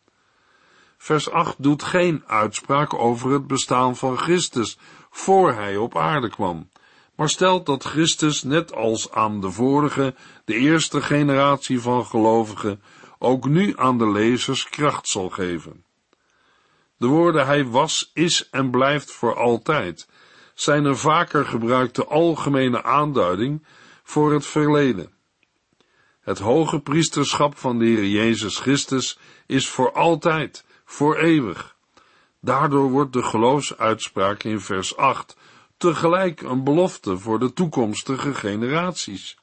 Vers 0.98 1.30
8 1.30 1.64
doet 1.64 1.84
geen 1.84 2.24
uitspraak 2.26 2.94
over 2.94 3.32
het 3.32 3.48
bestaan 3.48 3.96
van 3.96 4.18
Christus 4.18 4.78
voor 5.10 5.54
hij 5.54 5.78
op 5.78 5.98
aarde 5.98 6.30
kwam 6.30 6.70
maar 7.18 7.30
stelt 7.30 7.66
dat 7.66 7.84
Christus, 7.84 8.44
net 8.44 8.74
als 8.74 9.12
aan 9.12 9.42
de 9.42 9.52
vorige, 9.52 10.16
de 10.46 10.54
eerste 10.54 11.02
generatie 11.02 11.82
van 11.82 12.06
gelovigen, 12.06 12.82
ook 13.20 13.48
nu 13.48 13.74
aan 13.78 13.98
de 13.98 14.12
lezers 14.12 14.70
kracht 14.70 15.08
zal 15.08 15.30
geven. 15.30 15.84
De 16.98 17.08
woorden 17.08 17.46
hij 17.46 17.66
was, 17.66 18.12
is 18.14 18.50
en 18.50 18.72
blijft 18.72 19.12
voor 19.12 19.36
altijd 19.36 20.08
zijn 20.60 20.86
een 20.86 20.98
vaker 20.98 21.46
gebruikte 21.46 22.06
algemene 22.06 22.84
aanduiding 22.84 23.66
voor 24.04 24.34
het 24.34 24.46
verleden. 24.46 25.12
Het 26.22 26.40
hoge 26.40 26.80
priesterschap 26.80 27.58
van 27.58 27.80
de 27.80 27.86
Heer 27.86 28.06
Jezus 28.06 28.60
Christus 28.60 29.20
is 29.46 29.68
voor 29.68 29.92
altijd, 29.92 30.66
voor 30.86 31.18
eeuwig. 31.18 31.76
Daardoor 32.42 32.90
wordt 32.90 33.14
de 33.14 33.24
geloofsuitspraak 33.24 34.44
in 34.44 34.60
vers 34.60 34.98
8 34.98 35.38
tegelijk 35.78 36.42
een 36.42 36.64
belofte 36.64 37.18
voor 37.18 37.40
de 37.40 37.54
toekomstige 37.54 38.34
generaties. 38.34 39.38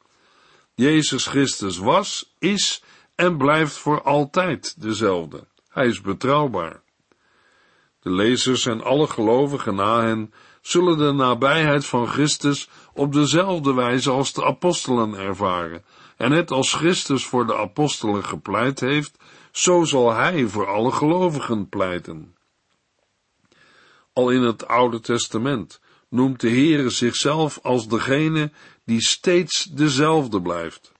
Jezus 0.74 1.26
Christus 1.26 1.78
was, 1.78 2.34
is 2.38 2.82
en 3.14 3.36
blijft 3.36 3.76
voor 3.76 4.02
altijd 4.02 4.82
dezelfde. 4.82 5.46
Hij 5.68 5.86
is 5.86 6.00
betrouwbaar. 6.00 6.82
De 8.00 8.10
lezers 8.10 8.66
en 8.66 8.82
alle 8.82 9.06
gelovigen 9.06 9.74
na 9.74 10.00
hen 10.00 10.32
zullen 10.60 10.98
de 10.98 11.12
nabijheid 11.12 11.84
van 11.84 12.06
Christus 12.06 12.68
op 12.92 13.12
dezelfde 13.12 13.74
wijze 13.74 14.10
als 14.10 14.32
de 14.32 14.44
apostelen 14.44 15.14
ervaren. 15.14 15.84
En 16.16 16.30
net 16.30 16.50
als 16.50 16.72
Christus 16.72 17.26
voor 17.26 17.46
de 17.46 17.56
apostelen 17.56 18.24
gepleit 18.24 18.80
heeft, 18.80 19.18
zo 19.52 19.84
zal 19.84 20.12
hij 20.12 20.46
voor 20.46 20.66
alle 20.66 20.92
gelovigen 20.92 21.68
pleiten. 21.68 22.36
Al 24.12 24.30
in 24.30 24.42
het 24.42 24.66
Oude 24.66 25.00
Testament 25.00 25.80
noemt 26.14 26.40
de 26.40 26.48
Heere 26.48 26.90
zichzelf 26.90 27.58
als 27.62 27.88
degene 27.88 28.52
die 28.84 29.00
steeds 29.00 29.64
dezelfde 29.64 30.42
blijft. 30.42 30.92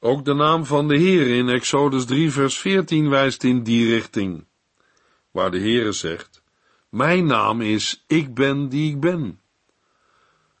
Ook 0.00 0.24
de 0.24 0.34
naam 0.34 0.64
van 0.64 0.88
de 0.88 0.96
Heere 0.98 1.34
in 1.34 1.48
Exodus 1.48 2.04
3 2.04 2.30
vers 2.30 2.58
14 2.58 3.08
wijst 3.08 3.44
in 3.44 3.62
die 3.62 3.88
richting, 3.88 4.44
waar 5.30 5.50
de 5.50 5.58
Heere 5.58 5.92
zegt, 5.92 6.42
Mijn 6.88 7.26
naam 7.26 7.60
is 7.60 8.04
Ik 8.06 8.34
ben 8.34 8.68
die 8.68 8.90
ik 8.90 9.00
ben. 9.00 9.40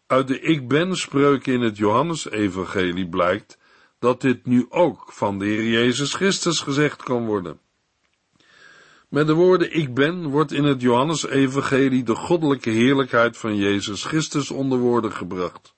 Uit 0.06 0.28
de 0.28 0.40
Ik 0.40 0.68
ben 0.68 0.96
spreuk 0.96 1.46
in 1.46 1.60
het 1.60 1.76
Johannesevangelie 1.76 3.08
blijkt 3.08 3.58
dat 3.98 4.20
dit 4.20 4.46
nu 4.46 4.66
ook 4.68 5.12
van 5.12 5.38
de 5.38 5.44
Heer 5.44 5.64
Jezus 5.64 6.14
Christus 6.14 6.60
gezegd 6.60 7.02
kan 7.02 7.26
worden. 7.26 7.60
Met 9.10 9.26
de 9.26 9.34
woorden 9.34 9.76
ik 9.76 9.94
ben 9.94 10.26
wordt 10.26 10.52
in 10.52 10.64
het 10.64 10.80
Johannesevangelie 10.80 12.02
de 12.02 12.14
goddelijke 12.14 12.70
heerlijkheid 12.70 13.36
van 13.36 13.56
Jezus 13.56 14.04
Christus 14.04 14.50
onder 14.50 14.78
woorden 14.78 15.12
gebracht. 15.12 15.74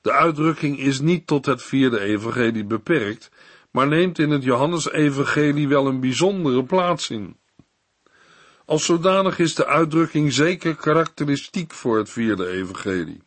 De 0.00 0.12
uitdrukking 0.12 0.78
is 0.78 1.00
niet 1.00 1.26
tot 1.26 1.46
het 1.46 1.62
vierde 1.62 2.00
evangelie 2.00 2.64
beperkt, 2.64 3.30
maar 3.70 3.88
neemt 3.88 4.18
in 4.18 4.30
het 4.30 4.42
Johannesevangelie 4.42 5.68
wel 5.68 5.86
een 5.86 6.00
bijzondere 6.00 6.64
plaats 6.64 7.10
in. 7.10 7.36
Als 8.64 8.84
zodanig 8.84 9.38
is 9.38 9.54
de 9.54 9.66
uitdrukking 9.66 10.32
zeker 10.32 10.76
karakteristiek 10.76 11.72
voor 11.72 11.98
het 11.98 12.10
vierde 12.10 12.48
evangelie. 12.48 13.22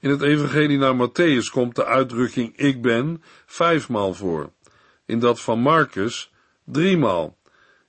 In 0.00 0.10
het 0.10 0.22
evangelie 0.22 0.78
naar 0.78 1.08
Matthäus 1.08 1.50
komt 1.50 1.74
de 1.74 1.84
uitdrukking 1.84 2.56
ik 2.56 2.82
ben 2.82 3.22
vijfmaal 3.46 4.14
voor, 4.14 4.52
in 5.06 5.18
dat 5.18 5.40
van 5.40 5.60
Marcus 5.60 6.32
driemaal, 6.64 7.37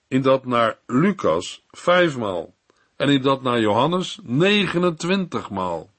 in 0.10 0.22
dat 0.22 0.46
naar 0.46 0.78
Lucas 0.86 1.64
vijfmaal 1.72 2.54
en 2.96 3.10
in 3.10 3.22
dat 3.22 3.42
naar 3.42 3.60
Johannes 3.60 4.20
29 4.24 5.50
maal. 5.50 5.90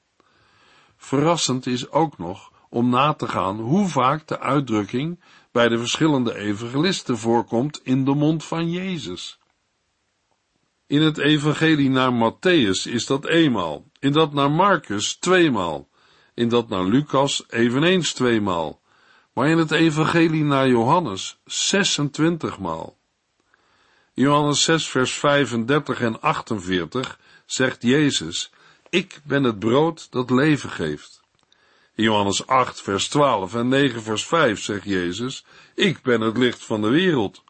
Verrassend 0.97 1.65
is 1.65 1.89
ook 1.89 2.17
nog 2.17 2.51
om 2.69 2.89
na 2.89 3.13
te 3.13 3.27
gaan 3.27 3.59
hoe 3.59 3.87
vaak 3.87 4.27
de 4.27 4.39
uitdrukking 4.39 5.19
bij 5.51 5.67
de 5.67 5.77
verschillende 5.77 6.35
evangelisten 6.35 7.17
voorkomt 7.17 7.79
in 7.83 8.05
de 8.05 8.13
mond 8.13 8.43
van 8.43 8.71
Jezus. 8.71 9.39
In 10.87 11.01
het 11.01 11.17
evangelie 11.17 11.89
naar 11.89 12.11
Matthäus 12.11 12.91
is 12.91 13.05
dat 13.05 13.25
eenmaal, 13.25 13.85
in 13.99 14.11
dat 14.11 14.33
naar 14.33 14.51
Marcus 14.51 15.15
tweemaal, 15.15 15.87
in 16.33 16.49
dat 16.49 16.69
naar 16.69 16.83
Lucas 16.83 17.43
eveneens 17.49 18.13
tweemaal, 18.13 18.81
maar 19.33 19.49
in 19.49 19.57
het 19.57 19.71
evangelie 19.71 20.43
naar 20.43 20.67
Johannes 20.67 21.39
26 21.45 22.59
maal. 22.59 22.99
Johannes 24.21 24.63
6 24.63 24.87
vers 24.87 25.11
35 25.11 26.01
en 26.01 26.21
48 26.21 27.19
zegt 27.45 27.81
Jezus, 27.81 28.51
ik 28.89 29.21
ben 29.23 29.43
het 29.43 29.59
brood 29.59 30.11
dat 30.11 30.29
leven 30.29 30.69
geeft. 30.69 31.21
In 31.95 32.03
Johannes 32.03 32.47
8 32.47 32.81
vers 32.81 33.07
12 33.07 33.55
en 33.55 33.67
9 33.67 34.01
vers 34.01 34.25
5 34.25 34.61
zegt 34.61 34.83
Jezus, 34.83 35.45
ik 35.75 36.01
ben 36.01 36.21
het 36.21 36.37
licht 36.37 36.63
van 36.63 36.81
de 36.81 36.89
wereld. 36.89 37.43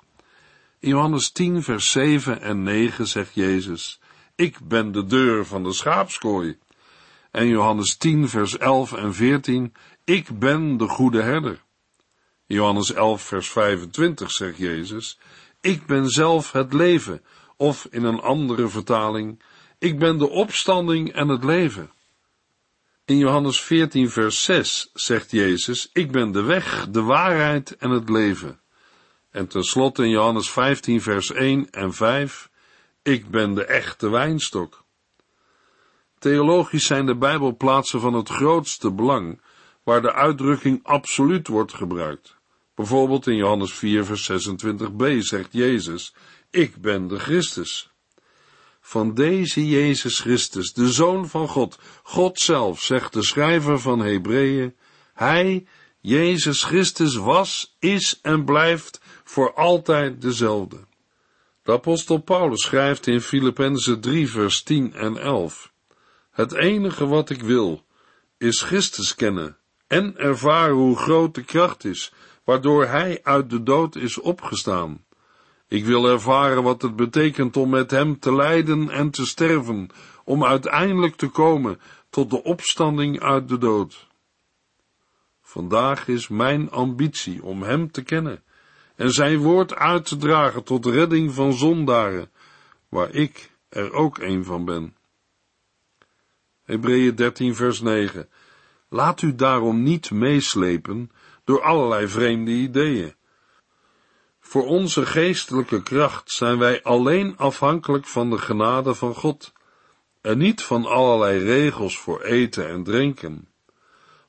In 0.79 0.89
Johannes 0.89 1.31
10 1.31 1.63
vers 1.63 1.91
7 1.91 2.41
en 2.41 2.63
9 2.63 3.07
zegt 3.07 3.33
Jezus, 3.33 3.99
ik 4.35 4.57
ben 4.67 4.91
de 4.91 5.05
deur 5.05 5.45
van 5.45 5.63
de 5.63 5.73
schaapskooi. 5.73 6.57
En 7.31 7.47
Johannes 7.47 7.95
10 7.95 8.29
vers 8.29 8.57
11 8.57 8.93
en 8.93 9.13
14, 9.13 9.73
ik 10.03 10.39
ben 10.39 10.77
de 10.77 10.87
goede 10.87 11.21
herder. 11.21 11.61
In 12.47 12.55
Johannes 12.55 12.93
11 12.93 13.21
vers 13.21 13.49
25 13.49 14.31
zegt 14.31 14.57
Jezus, 14.57 15.17
ik 15.61 15.85
ben 15.85 16.09
zelf 16.09 16.51
het 16.51 16.73
leven, 16.73 17.21
of 17.57 17.87
in 17.89 18.03
een 18.03 18.19
andere 18.19 18.67
vertaling, 18.67 19.41
ik 19.77 19.99
ben 19.99 20.17
de 20.17 20.29
opstanding 20.29 21.13
en 21.13 21.27
het 21.27 21.43
leven. 21.43 21.91
In 23.05 23.17
Johannes 23.17 23.61
14 23.61 24.09
vers 24.09 24.43
6 24.43 24.89
zegt 24.93 25.31
Jezus, 25.31 25.89
ik 25.93 26.11
ben 26.11 26.31
de 26.31 26.41
weg, 26.41 26.87
de 26.89 27.01
waarheid 27.01 27.75
en 27.77 27.89
het 27.89 28.09
leven. 28.09 28.59
En 29.31 29.47
tenslotte 29.47 30.03
in 30.03 30.09
Johannes 30.09 30.51
15 30.51 31.01
vers 31.01 31.31
1 31.31 31.69
en 31.69 31.93
5, 31.93 32.49
ik 33.01 33.29
ben 33.29 33.53
de 33.53 33.65
echte 33.65 34.09
wijnstok. 34.09 34.83
Theologisch 36.19 36.85
zijn 36.85 37.05
de 37.05 37.15
Bijbelplaatsen 37.15 37.99
van 37.99 38.13
het 38.13 38.29
grootste 38.29 38.91
belang, 38.91 39.41
waar 39.83 40.01
de 40.01 40.13
uitdrukking 40.13 40.79
absoluut 40.83 41.47
wordt 41.47 41.73
gebruikt. 41.73 42.35
Bijvoorbeeld 42.81 43.27
in 43.27 43.35
Johannes 43.35 43.73
4, 43.73 44.05
vers 44.05 44.31
26b 44.31 45.17
zegt 45.17 45.47
Jezus, 45.51 46.13
ik 46.49 46.81
ben 46.81 47.07
de 47.07 47.19
Christus. 47.19 47.89
Van 48.79 49.13
deze 49.13 49.67
Jezus 49.67 50.19
Christus, 50.19 50.73
de 50.73 50.91
Zoon 50.91 51.27
van 51.27 51.47
God, 51.47 51.79
God 52.03 52.39
zelf, 52.39 52.81
zegt 52.81 53.13
de 53.13 53.23
schrijver 53.23 53.79
van 53.79 53.99
Hebreeën, 53.99 54.75
Hij, 55.13 55.65
Jezus 55.99 56.63
Christus, 56.63 57.15
was, 57.15 57.75
is 57.79 58.19
en 58.21 58.45
blijft 58.45 59.01
voor 59.23 59.53
altijd 59.53 60.21
dezelfde. 60.21 60.77
De 61.63 61.71
apostel 61.71 62.17
Paulus 62.17 62.61
schrijft 62.61 63.07
in 63.07 63.21
Filippenzen 63.21 64.01
3, 64.01 64.29
vers 64.29 64.63
10 64.63 64.93
en 64.93 65.17
11, 65.17 65.71
Het 66.31 66.53
enige 66.53 67.07
wat 67.07 67.29
ik 67.29 67.41
wil, 67.41 67.85
is 68.37 68.61
Christus 68.61 69.15
kennen 69.15 69.57
en 69.87 70.17
ervaren 70.17 70.75
hoe 70.75 70.97
groot 70.97 71.35
de 71.35 71.43
kracht 71.43 71.83
is, 71.85 72.11
waardoor 72.51 72.85
hij 72.85 73.19
uit 73.23 73.49
de 73.49 73.63
dood 73.63 73.95
is 73.95 74.19
opgestaan. 74.19 75.05
Ik 75.67 75.85
wil 75.85 76.09
ervaren 76.09 76.63
wat 76.63 76.81
het 76.81 76.95
betekent 76.95 77.57
om 77.57 77.69
met 77.69 77.91
hem 77.91 78.19
te 78.19 78.35
lijden 78.35 78.89
en 78.89 79.09
te 79.09 79.25
sterven, 79.25 79.89
om 80.23 80.45
uiteindelijk 80.45 81.15
te 81.15 81.27
komen 81.27 81.79
tot 82.09 82.29
de 82.29 82.43
opstanding 82.43 83.19
uit 83.19 83.47
de 83.47 83.57
dood. 83.57 84.07
Vandaag 85.41 86.07
is 86.07 86.27
mijn 86.27 86.71
ambitie 86.71 87.43
om 87.43 87.63
hem 87.63 87.91
te 87.91 88.03
kennen 88.03 88.43
en 88.95 89.11
zijn 89.11 89.37
woord 89.37 89.75
uit 89.75 90.05
te 90.05 90.17
dragen 90.17 90.63
tot 90.63 90.85
redding 90.85 91.33
van 91.33 91.53
zondaren, 91.53 92.31
waar 92.89 93.11
ik 93.13 93.51
er 93.69 93.93
ook 93.93 94.17
een 94.17 94.43
van 94.43 94.65
ben. 94.65 94.95
Hebreeën 96.63 97.15
13 97.15 97.55
vers 97.55 97.81
9 97.81 98.29
Laat 98.89 99.21
u 99.21 99.35
daarom 99.35 99.83
niet 99.83 100.11
meeslepen 100.11 101.11
door 101.43 101.61
allerlei 101.61 102.07
vreemde 102.07 102.51
ideeën. 102.51 103.15
Voor 104.39 104.65
onze 104.65 105.05
geestelijke 105.05 105.83
kracht 105.83 106.31
zijn 106.31 106.57
wij 106.57 106.83
alleen 106.83 107.37
afhankelijk 107.37 108.05
van 108.05 108.29
de 108.29 108.37
genade 108.37 108.95
van 108.95 109.15
God 109.15 109.53
en 110.21 110.37
niet 110.37 110.61
van 110.61 110.85
allerlei 110.85 111.43
regels 111.43 111.97
voor 111.99 112.21
eten 112.21 112.67
en 112.67 112.83
drinken. 112.83 113.47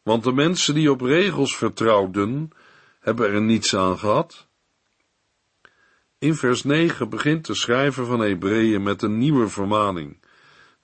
Want 0.03 0.25
de 0.25 0.33
mensen 0.33 0.75
die 0.75 0.91
op 0.91 1.01
regels 1.01 1.57
vertrouwden, 1.57 2.51
hebben 3.01 3.31
er 3.31 3.43
niets 3.43 3.77
aan 3.77 3.99
gehad. 3.99 4.47
In 6.19 6.35
vers 6.35 6.65
9 6.65 7.09
begint 7.09 7.47
de 7.47 7.55
schrijver 7.55 8.07
van 8.07 8.21
Hebreeën 8.21 8.83
met 8.83 9.03
een 9.03 9.19
nieuwe 9.19 9.49
vermaning, 9.49 10.21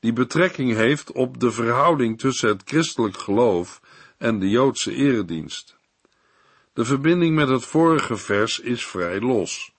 die 0.01 0.13
betrekking 0.13 0.75
heeft 0.75 1.13
op 1.13 1.41
de 1.41 1.51
verhouding 1.51 2.19
tussen 2.19 2.49
het 2.49 2.63
christelijk 2.65 3.19
geloof 3.19 3.81
en 4.17 4.39
de 4.39 4.49
Joodse 4.49 4.93
eredienst. 4.93 5.78
De 6.79 6.85
verbinding 6.85 7.35
met 7.35 7.49
het 7.49 7.65
vorige 7.65 8.17
vers 8.17 8.61
is 8.61 8.87
vrij 8.87 9.21
los. 9.21 9.73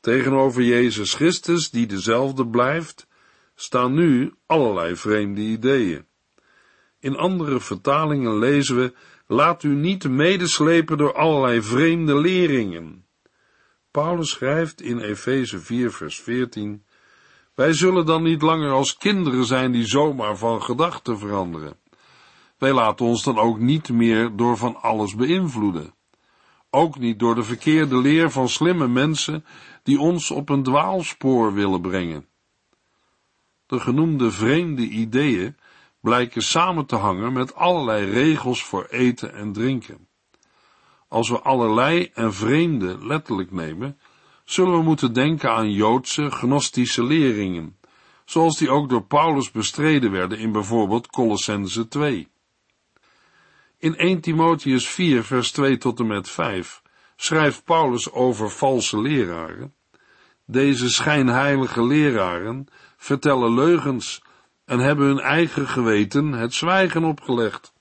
Tegenover 0.00 0.62
Jezus 0.62 1.14
Christus, 1.14 1.70
die 1.70 1.86
dezelfde 1.86 2.46
blijft, 2.46 3.06
staan 3.54 3.94
nu 3.94 4.34
allerlei 4.46 4.96
vreemde 4.96 5.40
ideeën. 5.40 6.06
In 7.00 7.16
andere 7.16 7.60
vertalingen 7.60 8.38
lezen 8.38 8.76
we, 8.76 8.94
laat 9.26 9.62
u 9.62 9.74
niet 9.74 10.08
medeslepen 10.08 10.98
door 10.98 11.14
allerlei 11.14 11.62
vreemde 11.62 12.20
leringen. 12.20 13.06
Paulus 13.90 14.30
schrijft 14.30 14.80
in 14.80 14.98
Efeze 14.98 15.60
4 15.60 15.92
vers 15.92 16.20
14, 16.20 16.84
wij 17.54 17.72
zullen 17.72 18.06
dan 18.06 18.22
niet 18.22 18.42
langer 18.42 18.70
als 18.70 18.96
kinderen 18.96 19.44
zijn 19.44 19.72
die 19.72 19.86
zomaar 19.86 20.36
van 20.36 20.62
gedachten 20.62 21.18
veranderen. 21.18 21.76
Wij 22.58 22.72
laten 22.72 23.06
ons 23.06 23.24
dan 23.24 23.38
ook 23.38 23.58
niet 23.58 23.88
meer 23.88 24.36
door 24.36 24.56
van 24.56 24.76
alles 24.76 25.14
beïnvloeden. 25.14 25.94
Ook 26.74 26.98
niet 26.98 27.18
door 27.18 27.34
de 27.34 27.42
verkeerde 27.42 27.96
leer 27.96 28.30
van 28.30 28.48
slimme 28.48 28.88
mensen 28.88 29.44
die 29.82 30.00
ons 30.00 30.30
op 30.30 30.48
een 30.48 30.62
dwaalspoor 30.62 31.52
willen 31.52 31.80
brengen. 31.80 32.26
De 33.66 33.80
genoemde 33.80 34.30
vreemde 34.30 34.82
ideeën 34.82 35.56
blijken 36.00 36.42
samen 36.42 36.86
te 36.86 36.96
hangen 36.96 37.32
met 37.32 37.54
allerlei 37.54 38.10
regels 38.10 38.64
voor 38.64 38.84
eten 38.84 39.34
en 39.34 39.52
drinken. 39.52 40.08
Als 41.08 41.28
we 41.28 41.40
allerlei 41.40 42.10
en 42.14 42.34
vreemde 42.34 43.06
letterlijk 43.06 43.52
nemen, 43.52 43.98
zullen 44.44 44.78
we 44.78 44.82
moeten 44.82 45.12
denken 45.12 45.50
aan 45.50 45.72
Joodse 45.72 46.30
gnostische 46.30 47.04
leringen, 47.04 47.76
zoals 48.24 48.58
die 48.58 48.70
ook 48.70 48.88
door 48.88 49.04
Paulus 49.04 49.50
bestreden 49.50 50.10
werden 50.10 50.38
in 50.38 50.52
bijvoorbeeld 50.52 51.06
Colossense 51.06 51.88
2. 51.88 52.28
In 53.84 53.96
1 53.96 54.20
Timotheus 54.20 54.88
4 54.88 55.24
vers 55.24 55.52
2 55.52 55.76
tot 55.78 55.98
en 56.00 56.06
met 56.06 56.30
5 56.30 56.82
schrijft 57.16 57.64
Paulus 57.64 58.12
over 58.12 58.50
valse 58.50 59.00
leraren. 59.00 59.74
Deze 60.46 60.90
schijnheilige 60.90 61.86
leraren 61.86 62.66
vertellen 62.96 63.54
leugens 63.54 64.22
en 64.64 64.78
hebben 64.78 65.06
hun 65.06 65.20
eigen 65.20 65.68
geweten 65.68 66.32
het 66.32 66.54
zwijgen 66.54 67.04
opgelegd. 67.04 67.72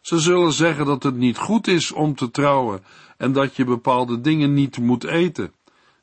Ze 0.00 0.18
zullen 0.18 0.52
zeggen 0.52 0.86
dat 0.86 1.02
het 1.02 1.16
niet 1.16 1.38
goed 1.38 1.66
is 1.66 1.92
om 1.92 2.14
te 2.14 2.30
trouwen 2.30 2.84
en 3.16 3.32
dat 3.32 3.56
je 3.56 3.64
bepaalde 3.64 4.20
dingen 4.20 4.54
niet 4.54 4.78
moet 4.78 5.04
eten. 5.04 5.52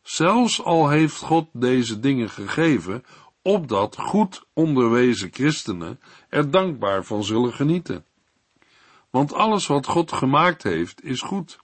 Zelfs 0.01 0.63
al 0.63 0.89
heeft 0.89 1.17
God 1.17 1.47
deze 1.51 1.99
dingen 1.99 2.29
gegeven, 2.29 3.03
opdat 3.41 3.97
goed 3.99 4.43
onderwezen 4.53 5.29
christenen 5.31 5.99
er 6.29 6.51
dankbaar 6.51 7.03
van 7.03 7.23
zullen 7.23 7.53
genieten. 7.53 8.05
Want 9.13 9.33
alles 9.33 9.67
wat 9.67 9.87
God 9.87 10.11
gemaakt 10.11 10.63
heeft, 10.63 11.03
is 11.03 11.21
goed. 11.21 11.59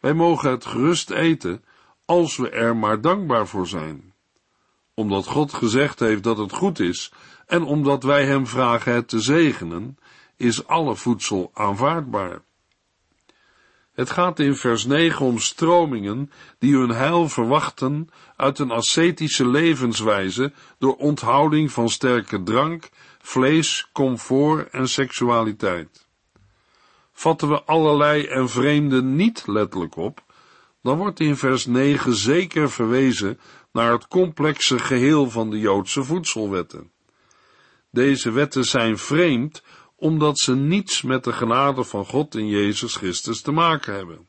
Wij 0.00 0.14
mogen 0.14 0.50
het 0.50 0.66
gerust 0.66 1.10
eten, 1.10 1.64
als 2.04 2.36
we 2.36 2.50
er 2.50 2.76
maar 2.76 3.00
dankbaar 3.00 3.46
voor 3.46 3.66
zijn. 3.66 4.14
Omdat 4.94 5.26
God 5.26 5.52
gezegd 5.52 5.98
heeft 5.98 6.22
dat 6.22 6.38
het 6.38 6.52
goed 6.52 6.78
is, 6.78 7.12
en 7.46 7.62
omdat 7.62 8.02
wij 8.02 8.24
Hem 8.26 8.46
vragen 8.46 8.94
het 8.94 9.08
te 9.08 9.20
zegenen, 9.20 9.98
is 10.36 10.66
alle 10.66 10.96
voedsel 10.96 11.50
aanvaardbaar. 11.54 12.42
Het 13.92 14.10
gaat 14.10 14.38
in 14.38 14.54
vers 14.54 14.84
9 14.84 15.26
om 15.26 15.38
stromingen 15.38 16.30
die 16.58 16.76
hun 16.76 16.90
heil 16.90 17.28
verwachten 17.28 18.08
uit 18.36 18.58
een 18.58 18.70
ascetische 18.70 19.48
levenswijze 19.48 20.52
door 20.78 20.96
onthouding 20.96 21.72
van 21.72 21.88
sterke 21.88 22.42
drank, 22.42 22.88
vlees, 23.18 23.88
comfort 23.92 24.70
en 24.70 24.88
seksualiteit. 24.88 26.08
Vatten 27.20 27.48
we 27.48 27.62
allerlei 27.62 28.26
en 28.26 28.48
vreemde 28.48 29.02
niet 29.02 29.46
letterlijk 29.46 29.96
op, 29.96 30.24
dan 30.82 30.96
wordt 30.96 31.20
in 31.20 31.36
vers 31.36 31.66
9 31.66 32.14
zeker 32.14 32.70
verwezen 32.70 33.40
naar 33.72 33.92
het 33.92 34.08
complexe 34.08 34.78
geheel 34.78 35.30
van 35.30 35.50
de 35.50 35.58
Joodse 35.58 36.04
voedselwetten. 36.04 36.90
Deze 37.90 38.30
wetten 38.30 38.64
zijn 38.64 38.98
vreemd 38.98 39.62
omdat 39.96 40.38
ze 40.38 40.54
niets 40.54 41.02
met 41.02 41.24
de 41.24 41.32
genade 41.32 41.84
van 41.84 42.04
God 42.06 42.34
in 42.34 42.48
Jezus 42.48 42.96
Christus 42.96 43.40
te 43.40 43.52
maken 43.52 43.94
hebben. 43.94 44.28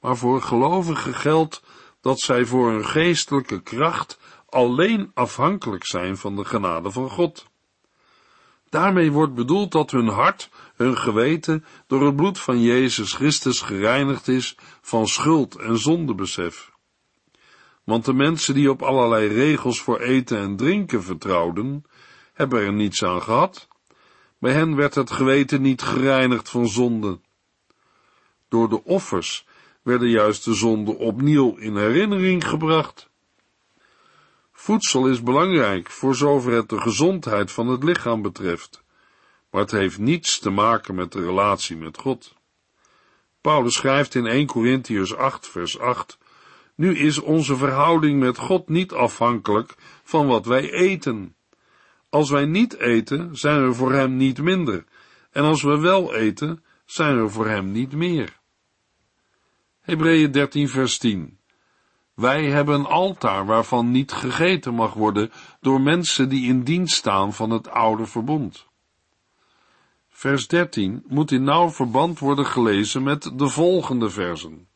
Maar 0.00 0.16
voor 0.16 0.42
gelovigen 0.42 1.14
geldt 1.14 1.62
dat 2.00 2.20
zij 2.20 2.44
voor 2.44 2.70
hun 2.70 2.86
geestelijke 2.86 3.62
kracht 3.62 4.18
alleen 4.48 5.10
afhankelijk 5.14 5.86
zijn 5.86 6.16
van 6.16 6.36
de 6.36 6.44
genade 6.44 6.90
van 6.90 7.10
God. 7.10 7.50
Daarmee 8.68 9.12
wordt 9.12 9.34
bedoeld 9.34 9.72
dat 9.72 9.90
hun 9.90 10.08
hart, 10.08 10.50
hun 10.82 10.98
geweten, 10.98 11.64
door 11.86 12.06
het 12.06 12.16
bloed 12.16 12.38
van 12.38 12.62
Jezus 12.62 13.12
Christus 13.12 13.60
gereinigd 13.60 14.28
is 14.28 14.56
van 14.80 15.06
schuld 15.06 15.56
en 15.56 15.78
zondebesef. 15.78 16.70
Want 17.84 18.04
de 18.04 18.12
mensen 18.12 18.54
die 18.54 18.70
op 18.70 18.82
allerlei 18.82 19.26
regels 19.26 19.80
voor 19.80 20.00
eten 20.00 20.38
en 20.38 20.56
drinken 20.56 21.02
vertrouwden, 21.02 21.84
hebben 22.32 22.60
er 22.60 22.72
niets 22.72 23.04
aan 23.04 23.22
gehad. 23.22 23.68
Bij 24.38 24.52
hen 24.52 24.76
werd 24.76 24.94
het 24.94 25.10
geweten 25.10 25.62
niet 25.62 25.82
gereinigd 25.82 26.48
van 26.48 26.68
zonde. 26.68 27.20
Door 28.48 28.68
de 28.68 28.84
offers 28.84 29.46
werden 29.82 30.08
juist 30.08 30.44
de 30.44 30.54
zonden 30.54 30.98
opnieuw 30.98 31.56
in 31.56 31.76
herinnering 31.76 32.48
gebracht. 32.48 33.10
Voedsel 34.52 35.08
is 35.08 35.22
belangrijk 35.22 35.90
voor 35.90 36.14
zover 36.14 36.52
het 36.52 36.68
de 36.68 36.80
gezondheid 36.80 37.52
van 37.52 37.68
het 37.68 37.82
lichaam 37.84 38.22
betreft, 38.22 38.82
maar 39.52 39.60
het 39.60 39.70
heeft 39.70 39.98
niets 39.98 40.38
te 40.38 40.50
maken 40.50 40.94
met 40.94 41.12
de 41.12 41.24
relatie 41.24 41.76
met 41.76 41.98
God. 41.98 42.34
Paulus 43.40 43.74
schrijft 43.74 44.14
in 44.14 44.26
1 44.26 44.46
Corinthians 44.46 45.14
8 45.14 45.48
vers 45.48 45.78
8 45.78 46.18
Nu 46.74 46.96
is 46.96 47.18
onze 47.18 47.56
verhouding 47.56 48.20
met 48.20 48.38
God 48.38 48.68
niet 48.68 48.92
afhankelijk 48.92 49.74
van 50.02 50.26
wat 50.26 50.46
wij 50.46 50.72
eten. 50.72 51.36
Als 52.08 52.30
wij 52.30 52.44
niet 52.44 52.78
eten, 52.78 53.36
zijn 53.36 53.66
we 53.66 53.74
voor 53.74 53.92
hem 53.92 54.16
niet 54.16 54.42
minder, 54.42 54.84
en 55.30 55.42
als 55.42 55.62
we 55.62 55.78
wel 55.78 56.14
eten, 56.14 56.64
zijn 56.84 57.22
we 57.22 57.28
voor 57.28 57.48
hem 57.48 57.72
niet 57.72 57.92
meer. 57.92 58.40
Hebreeën 59.80 60.30
13 60.30 60.68
vers 60.68 60.98
10 60.98 61.38
Wij 62.14 62.44
hebben 62.44 62.74
een 62.74 62.86
altaar 62.86 63.46
waarvan 63.46 63.90
niet 63.90 64.12
gegeten 64.12 64.74
mag 64.74 64.94
worden 64.94 65.32
door 65.60 65.80
mensen 65.80 66.28
die 66.28 66.48
in 66.48 66.62
dienst 66.62 66.96
staan 66.96 67.32
van 67.32 67.50
het 67.50 67.68
oude 67.68 68.06
verbond. 68.06 68.70
Vers 70.22 70.46
13 70.46 71.04
moet 71.08 71.30
in 71.30 71.44
nauw 71.44 71.70
verband 71.70 72.18
worden 72.18 72.46
gelezen 72.46 73.02
met 73.02 73.32
de 73.34 73.48
volgende 73.48 74.10
versen. 74.10 74.68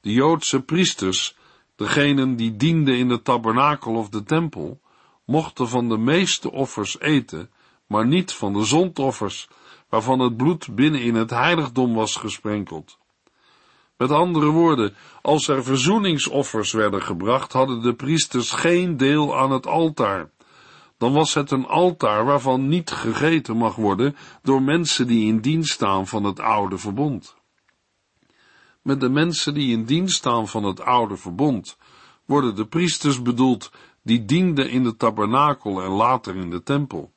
De 0.00 0.12
Joodse 0.12 0.62
priesters, 0.62 1.36
degenen 1.76 2.36
die 2.36 2.56
dienden 2.56 2.96
in 2.96 3.08
de 3.08 3.22
tabernakel 3.22 3.94
of 3.94 4.08
de 4.08 4.22
tempel, 4.22 4.80
mochten 5.24 5.68
van 5.68 5.88
de 5.88 5.98
meeste 5.98 6.52
offers 6.52 7.00
eten, 7.00 7.50
maar 7.86 8.06
niet 8.06 8.32
van 8.32 8.52
de 8.52 8.64
zondoffers, 8.64 9.48
waarvan 9.88 10.18
het 10.18 10.36
bloed 10.36 10.74
binnen 10.74 11.00
in 11.00 11.14
het 11.14 11.30
heiligdom 11.30 11.94
was 11.94 12.16
gesprenkeld. 12.16 12.98
Met 13.96 14.10
andere 14.10 14.48
woorden, 14.48 14.94
als 15.22 15.48
er 15.48 15.64
verzoeningsoffers 15.64 16.72
werden 16.72 17.02
gebracht, 17.02 17.52
hadden 17.52 17.82
de 17.82 17.94
priesters 17.94 18.50
geen 18.50 18.96
deel 18.96 19.38
aan 19.38 19.50
het 19.50 19.66
altaar. 19.66 20.30
Dan 20.98 21.12
was 21.12 21.34
het 21.34 21.50
een 21.50 21.66
altaar 21.66 22.24
waarvan 22.24 22.68
niet 22.68 22.90
gegeten 22.90 23.56
mag 23.56 23.74
worden 23.74 24.16
door 24.42 24.62
mensen 24.62 25.06
die 25.06 25.26
in 25.26 25.40
dienst 25.40 25.72
staan 25.72 26.06
van 26.06 26.24
het 26.24 26.40
oude 26.40 26.78
verbond. 26.78 27.34
Met 28.82 29.00
de 29.00 29.08
mensen 29.08 29.54
die 29.54 29.72
in 29.72 29.84
dienst 29.84 30.16
staan 30.16 30.48
van 30.48 30.64
het 30.64 30.80
oude 30.80 31.16
verbond 31.16 31.76
worden 32.24 32.54
de 32.54 32.66
priesters 32.66 33.22
bedoeld 33.22 33.70
die 34.02 34.24
dienden 34.24 34.70
in 34.70 34.82
de 34.82 34.96
tabernakel 34.96 35.82
en 35.82 35.90
later 35.90 36.36
in 36.36 36.50
de 36.50 36.62
tempel. 36.62 37.12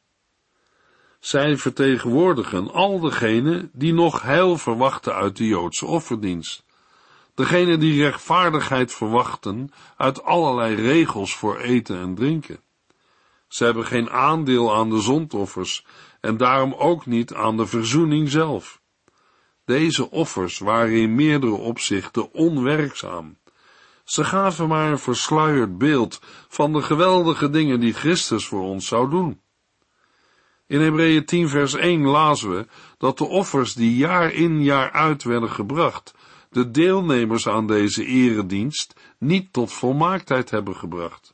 Zij 1.20 1.58
vertegenwoordigen 1.58 2.72
al 2.72 3.00
degenen 3.00 3.70
die 3.74 3.94
nog 3.94 4.22
heil 4.22 4.58
verwachten 4.58 5.14
uit 5.14 5.38
de 5.38 5.48
Joodse 5.48 5.86
offerdienst. 5.86 6.64
Degenen 7.34 7.80
die 7.80 8.04
rechtvaardigheid 8.04 8.94
verwachten 8.94 9.72
uit 9.98 10.24
allerlei 10.24 10.76
regels 10.76 11.36
voor 11.36 11.58
eten 11.58 12.00
en 12.00 12.16
drinken. 12.16 12.60
Ze 13.50 13.64
hebben 13.64 13.86
geen 13.86 14.10
aandeel 14.10 14.76
aan 14.76 14.90
de 14.90 15.00
zondoffers 15.00 15.86
en 16.22 16.38
daarom 16.38 16.74
ook 16.74 17.06
niet 17.06 17.34
aan 17.34 17.58
de 17.58 17.66
verzoening 17.66 18.30
zelf. 18.30 18.82
Deze 19.66 20.12
offers 20.12 20.60
waren 20.60 20.94
in 20.94 21.16
meerdere 21.16 21.56
opzichten 21.56 22.34
onwerkzaam 22.34 23.38
ze 24.10 24.24
gaven 24.24 24.68
maar 24.68 24.92
een 24.92 25.00
versluierd 25.00 25.78
beeld 25.78 26.22
van 26.48 26.74
de 26.74 26.82
geweldige 26.82 27.50
dingen 27.50 27.80
die 27.80 27.94
Christus 27.94 28.48
voor 28.48 28.64
ons 28.64 28.88
zou 28.88 29.10
doen. 29.10 29.42
In 30.68 30.82
Hebreeën 30.82 31.26
10 31.26 31.50
vers 31.50 31.74
1 31.74 32.02
lazen 32.02 32.50
we 32.50 32.68
dat 32.98 33.18
de 33.18 33.26
offers 33.26 33.74
die 33.74 33.96
jaar 33.96 34.34
in 34.34 34.64
jaar 34.64 34.92
uit 34.92 35.24
werden 35.24 35.50
gebracht, 35.50 36.14
de 36.50 36.72
deelnemers 36.72 37.48
aan 37.48 37.68
deze 37.68 38.06
eredienst 38.06 38.94
niet 39.18 39.54
tot 39.54 39.74
volmaaktheid 39.74 40.50
hebben 40.50 40.76
gebracht. 40.76 41.34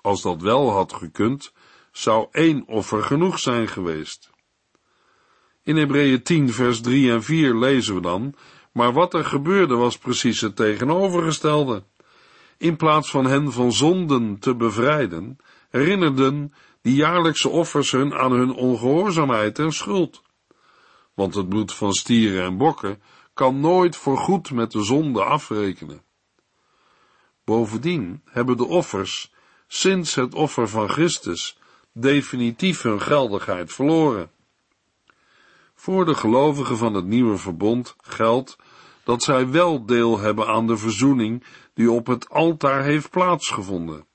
Als 0.00 0.22
dat 0.22 0.42
wel 0.42 0.70
had 0.70 0.92
gekund, 0.92 1.52
zou 1.92 2.26
één 2.30 2.66
offer 2.66 3.02
genoeg 3.02 3.38
zijn 3.38 3.68
geweest. 3.68 4.30
In 5.62 5.76
Hebreeën 5.76 6.22
10 6.22 6.52
vers 6.52 6.80
3 6.80 7.10
en 7.10 7.22
4 7.22 7.54
lezen 7.54 7.94
we 7.94 8.00
dan 8.00 8.34
maar 8.78 8.92
wat 8.92 9.14
er 9.14 9.24
gebeurde 9.24 9.74
was 9.74 9.98
precies 9.98 10.40
het 10.40 10.56
tegenovergestelde. 10.56 11.84
In 12.58 12.76
plaats 12.76 13.10
van 13.10 13.24
hen 13.26 13.52
van 13.52 13.72
zonden 13.72 14.38
te 14.38 14.56
bevrijden, 14.56 15.36
herinnerden 15.70 16.52
die 16.82 16.94
jaarlijkse 16.94 17.48
offers 17.48 17.90
hun 17.90 18.14
aan 18.14 18.32
hun 18.32 18.52
ongehoorzaamheid 18.54 19.58
en 19.58 19.72
schuld. 19.72 20.22
Want 21.14 21.34
het 21.34 21.48
bloed 21.48 21.74
van 21.74 21.92
stieren 21.92 22.44
en 22.44 22.56
bokken 22.56 23.02
kan 23.34 23.60
nooit 23.60 23.96
voorgoed 23.96 24.50
met 24.50 24.72
de 24.72 24.82
zonde 24.82 25.24
afrekenen. 25.24 26.02
Bovendien 27.44 28.22
hebben 28.24 28.56
de 28.56 28.66
offers 28.66 29.32
sinds 29.68 30.14
het 30.14 30.34
offer 30.34 30.68
van 30.68 30.88
Christus 30.88 31.58
definitief 31.92 32.82
hun 32.82 33.00
geldigheid 33.00 33.72
verloren. 33.72 34.30
Voor 35.74 36.04
de 36.04 36.14
gelovigen 36.14 36.76
van 36.76 36.94
het 36.94 37.04
nieuwe 37.04 37.36
verbond 37.36 37.96
geldt 38.00 38.56
dat 39.04 39.22
zij 39.22 39.48
wel 39.48 39.86
deel 39.86 40.18
hebben 40.18 40.46
aan 40.46 40.66
de 40.66 40.76
verzoening 40.76 41.44
die 41.74 41.90
op 41.90 42.06
het 42.06 42.28
altaar 42.28 42.82
heeft 42.82 43.10
plaatsgevonden. 43.10 44.06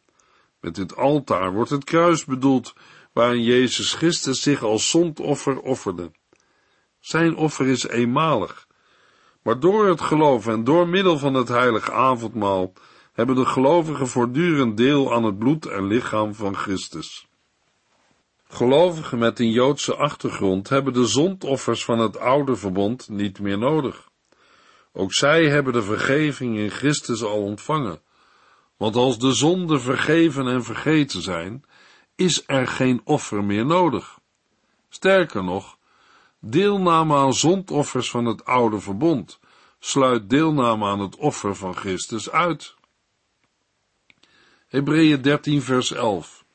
Met 0.60 0.76
dit 0.76 0.96
altaar 0.96 1.54
wordt 1.54 1.70
het 1.70 1.84
kruis 1.84 2.26
bedoeld, 2.26 2.74
waarin 3.14 3.44
Jezus 3.44 3.94
Christus 3.94 4.42
zich 4.42 4.64
als 4.64 4.90
zondoffer 4.90 5.60
offerde. 5.60 6.12
Zijn 7.00 7.36
offer 7.36 7.68
is 7.68 7.88
eenmalig, 7.88 8.68
maar 9.42 9.60
door 9.60 9.88
het 9.88 10.02
geloof 10.02 10.48
en 10.48 10.64
door 10.64 10.88
middel 10.88 11.18
van 11.18 11.34
het 11.34 11.48
heilige 11.48 11.92
avondmaal 11.92 12.74
hebben 13.14 13.36
de 13.36 13.46
gelovigen 13.46 14.08
voortdurend 14.08 14.78
deel 14.78 15.14
aan 15.14 15.24
het 15.24 15.38
bloed 15.38 15.66
en 15.66 15.88
lichaam 15.88 16.34
van 16.34 16.56
Christus. 16.56 17.28
Gelovigen 18.48 19.18
met 19.18 19.40
een 19.40 19.52
Joodse 19.52 19.96
achtergrond 19.96 20.70
hebben 20.70 20.94
de 20.94 21.06
zondoffers 21.06 21.86
van 21.86 22.00
het 22.00 22.18
oude 22.18 22.56
verbond 22.56 23.10
niet 23.10 23.40
meer 23.40 23.58
nodig. 23.58 24.10
Ook 24.92 25.14
zij 25.14 25.50
hebben 25.50 25.74
de 25.74 25.84
vergeving 25.84 26.58
in 26.58 26.70
Christus 26.70 27.24
al 27.24 27.42
ontvangen. 27.42 28.02
Want 28.78 28.96
als 28.96 29.20
de 29.20 29.34
zonden 29.34 29.82
vergeven 29.82 30.48
en 30.48 30.64
vergeten 30.64 31.22
zijn, 31.22 31.64
is 32.16 32.44
er 32.46 32.68
geen 32.68 33.02
offer 33.04 33.44
meer 33.44 33.66
nodig. 33.66 34.20
Sterker 34.90 35.44
nog, 35.44 35.78
deelname 36.40 37.16
aan 37.16 37.34
zondoffers 37.34 38.10
van 38.10 38.26
het 38.26 38.46
oude 38.46 38.80
verbond 38.80 39.40
sluit 39.80 40.30
deelname 40.30 40.86
aan 40.86 41.00
het 41.00 41.16
offer 41.16 41.56
van 41.56 41.76
Christus 41.76 42.32
uit. 42.32 42.76
Hebreeën 44.74 45.22
13 45.22 45.62
vers 45.62 45.92
11 45.92 46.46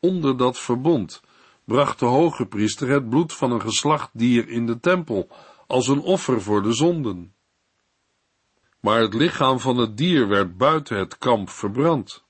Onder 0.00 0.36
dat 0.36 0.58
verbond 0.58 1.20
bracht 1.64 1.98
de 1.98 2.06
hoge 2.06 2.46
priester 2.46 2.88
het 2.88 3.08
bloed 3.08 3.32
van 3.32 3.52
een 3.52 3.60
geslachtdier 3.60 4.48
in 4.48 4.66
de 4.66 4.80
tempel 4.80 5.28
als 5.66 5.88
een 5.88 6.00
offer 6.00 6.42
voor 6.42 6.62
de 6.62 6.72
zonden 6.72 7.34
maar 8.80 9.00
het 9.00 9.14
lichaam 9.14 9.60
van 9.60 9.76
het 9.76 9.96
dier 9.96 10.28
werd 10.28 10.56
buiten 10.56 10.98
het 10.98 11.18
kamp 11.18 11.50
verbrand. 11.50 12.24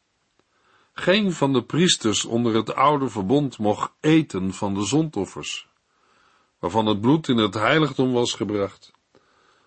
Geen 0.92 1.32
van 1.32 1.52
de 1.52 1.62
priesters 1.62 2.24
onder 2.24 2.54
het 2.54 2.74
oude 2.74 3.08
verbond 3.08 3.58
mocht 3.58 3.92
eten 4.00 4.52
van 4.52 4.74
de 4.74 4.84
zondoffers, 4.84 5.68
waarvan 6.58 6.86
het 6.86 7.00
bloed 7.00 7.28
in 7.28 7.36
het 7.36 7.54
heiligdom 7.54 8.12
was 8.12 8.34
gebracht. 8.34 8.92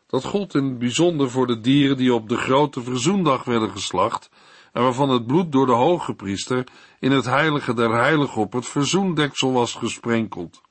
Dat 0.08 0.24
gold 0.24 0.56
in 0.56 0.64
het 0.64 0.80
bijzonder 0.80 1.30
voor 1.30 1.48
de 1.48 1.60
dieren 1.60 1.98
die 1.98 2.14
op 2.14 2.30
de 2.30 2.38
grote 2.38 2.82
verzoendag 2.82 3.44
werden 3.44 3.72
geslacht 3.72 4.30
en 4.72 4.82
waarvan 4.84 5.10
het 5.10 5.28
bloed 5.28 5.52
door 5.52 5.66
de 5.66 5.72
hoge 5.72 6.14
priester 6.14 6.68
in 7.00 7.12
het 7.12 7.26
heilige 7.26 7.74
der 7.74 7.94
heiligen 7.94 8.42
op 8.42 8.54
het 8.54 8.66
verzoendeksel 8.66 9.52
was 9.52 9.74
gesprenkeld. 9.74 10.62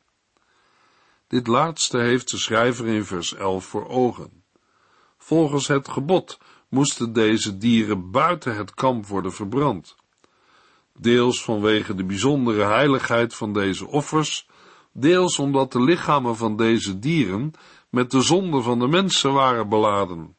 Dit 1.27 1.47
laatste 1.47 1.99
heeft 1.99 2.31
de 2.31 2.39
schrijver 2.39 2.87
in 2.87 3.05
vers 3.05 3.35
11 3.35 3.65
voor 3.65 3.89
ogen. 3.89 4.43
Volgens 5.19 5.67
het 5.67 5.89
gebod 5.89 6.39
moesten 6.69 7.13
deze 7.13 7.57
dieren 7.57 8.11
buiten 8.11 8.57
het 8.57 8.75
kamp 8.75 9.07
worden 9.07 9.33
verbrand. 9.33 9.97
Deels 10.99 11.45
vanwege 11.45 11.95
de 11.95 12.05
bijzondere 12.05 12.65
heiligheid 12.65 13.35
van 13.35 13.53
deze 13.53 13.87
offers, 13.87 14.49
deels 14.93 15.39
omdat 15.39 15.73
de 15.73 15.83
lichamen 15.83 16.37
van 16.37 16.57
deze 16.57 16.99
dieren 16.99 17.53
met 17.89 18.11
de 18.11 18.21
zonde 18.21 18.63
van 18.63 18.79
de 18.79 18.89
mensen 18.89 19.33
waren 19.33 19.69
beladen. 19.69 20.37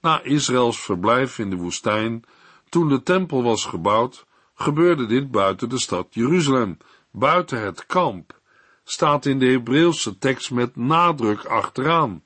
Na 0.00 0.22
Israëls 0.22 0.80
verblijf 0.80 1.38
in 1.38 1.50
de 1.50 1.56
woestijn, 1.56 2.24
toen 2.68 2.88
de 2.88 3.02
tempel 3.02 3.42
was 3.42 3.64
gebouwd, 3.64 4.26
gebeurde 4.54 5.06
dit 5.06 5.30
buiten 5.30 5.68
de 5.68 5.78
stad 5.78 6.06
Jeruzalem, 6.10 6.78
buiten 7.10 7.60
het 7.60 7.86
kamp, 7.86 8.40
staat 8.84 9.26
in 9.26 9.38
de 9.38 9.46
Hebreeuwse 9.46 10.18
tekst 10.18 10.50
met 10.50 10.76
nadruk 10.76 11.44
achteraan. 11.44 12.22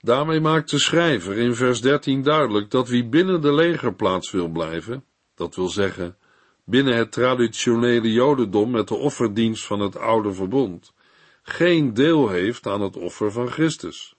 Daarmee 0.00 0.40
maakt 0.40 0.70
de 0.70 0.78
schrijver 0.78 1.38
in 1.38 1.54
vers 1.54 1.80
13 1.80 2.22
duidelijk 2.22 2.70
dat 2.70 2.88
wie 2.88 3.04
binnen 3.04 3.40
de 3.40 3.52
legerplaats 3.52 4.30
wil 4.30 4.48
blijven, 4.48 5.04
dat 5.34 5.54
wil 5.54 5.68
zeggen, 5.68 6.16
binnen 6.64 6.96
het 6.96 7.12
traditionele 7.12 8.12
jodendom 8.12 8.70
met 8.70 8.88
de 8.88 8.94
offerdienst 8.94 9.66
van 9.66 9.80
het 9.80 9.96
oude 9.96 10.32
verbond, 10.32 10.94
geen 11.42 11.94
deel 11.94 12.28
heeft 12.28 12.66
aan 12.66 12.80
het 12.80 12.96
offer 12.96 13.32
van 13.32 13.48
Christus. 13.48 14.14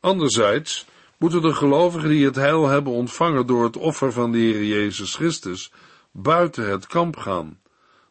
Anderzijds 0.00 0.86
moeten 1.20 1.42
de 1.42 1.54
gelovigen 1.54 2.08
die 2.08 2.24
het 2.24 2.36
heil 2.36 2.68
hebben 2.68 2.92
ontvangen 2.92 3.46
door 3.46 3.64
het 3.64 3.76
offer 3.76 4.12
van 4.12 4.32
de 4.32 4.38
Heer 4.38 4.64
Jezus 4.64 5.14
Christus 5.14 5.72
buiten 6.12 6.70
het 6.70 6.86
kamp 6.86 7.16
gaan. 7.16 7.60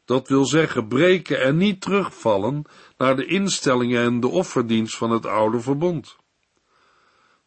Dat 0.05 0.27
wil 0.27 0.45
zeggen 0.45 0.87
breken 0.87 1.41
en 1.41 1.57
niet 1.57 1.81
terugvallen 1.81 2.63
naar 2.97 3.15
de 3.15 3.25
instellingen 3.25 4.03
en 4.03 4.19
de 4.19 4.27
offerdienst 4.27 4.97
van 4.97 5.11
het 5.11 5.25
oude 5.25 5.59
verbond. 5.59 6.15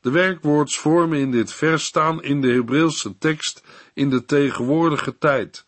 De 0.01 0.11
werkwoordsvormen 0.11 1.19
in 1.19 1.31
dit 1.31 1.53
vers 1.53 1.85
staan 1.85 2.23
in 2.23 2.41
de 2.41 2.53
Hebreeuwse 2.53 3.19
tekst 3.19 3.65
in 3.95 4.11
de 4.11 4.25
tegenwoordige 4.25 5.19
tijd, 5.19 5.65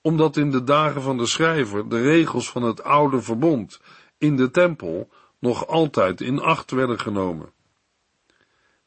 omdat 0.00 0.36
in 0.36 0.50
de 0.50 0.64
dagen 0.64 1.02
van 1.02 1.16
de 1.16 1.26
schrijver 1.26 1.88
de 1.88 2.00
regels 2.00 2.50
van 2.50 2.62
het 2.62 2.82
oude 2.82 3.22
verbond 3.22 3.80
in 4.18 4.36
de 4.36 4.50
tempel 4.50 5.08
nog 5.38 5.66
altijd 5.66 6.20
in 6.20 6.40
acht 6.40 6.70
werden 6.70 7.00
genomen. 7.00 7.56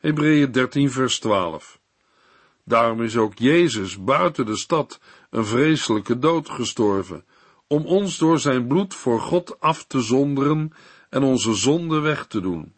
Hebreeën 0.02 0.52
13 0.52 0.92
vers 0.92 1.20
12 1.20 1.80
Daarom 2.66 3.02
is 3.02 3.18
ook 3.18 3.38
Jezus 3.38 4.04
buiten 4.04 4.46
de 4.46 4.58
stad 4.58 5.00
een 5.30 5.46
vreselijke 5.46 6.20
dood 6.20 6.50
gestorven, 6.50 7.26
om 7.68 7.86
ons 7.86 8.18
door 8.18 8.40
zijn 8.40 8.68
bloed 8.68 8.94
voor 8.94 9.20
God 9.20 9.60
af 9.60 9.86
te 9.86 10.02
zonderen 10.02 10.74
en 11.10 11.24
onze 11.24 11.54
zonde 11.54 12.00
weg 12.00 12.28
te 12.28 12.42
doen 12.42 12.74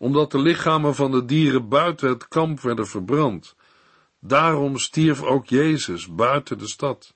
omdat 0.00 0.30
de 0.30 0.38
lichamen 0.38 0.94
van 0.94 1.10
de 1.10 1.24
dieren 1.24 1.68
buiten 1.68 2.08
het 2.08 2.28
kamp 2.28 2.60
werden 2.60 2.86
verbrand. 2.86 3.56
Daarom 4.20 4.78
stierf 4.78 5.22
ook 5.22 5.46
Jezus 5.46 6.14
buiten 6.14 6.58
de 6.58 6.68
stad. 6.68 7.14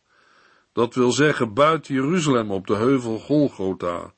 Dat 0.72 0.94
wil 0.94 1.12
zeggen 1.12 1.54
buiten 1.54 1.94
Jeruzalem 1.94 2.50
op 2.50 2.66
de 2.66 2.74
heuvel 2.74 3.18
Golgotha. 3.18 4.14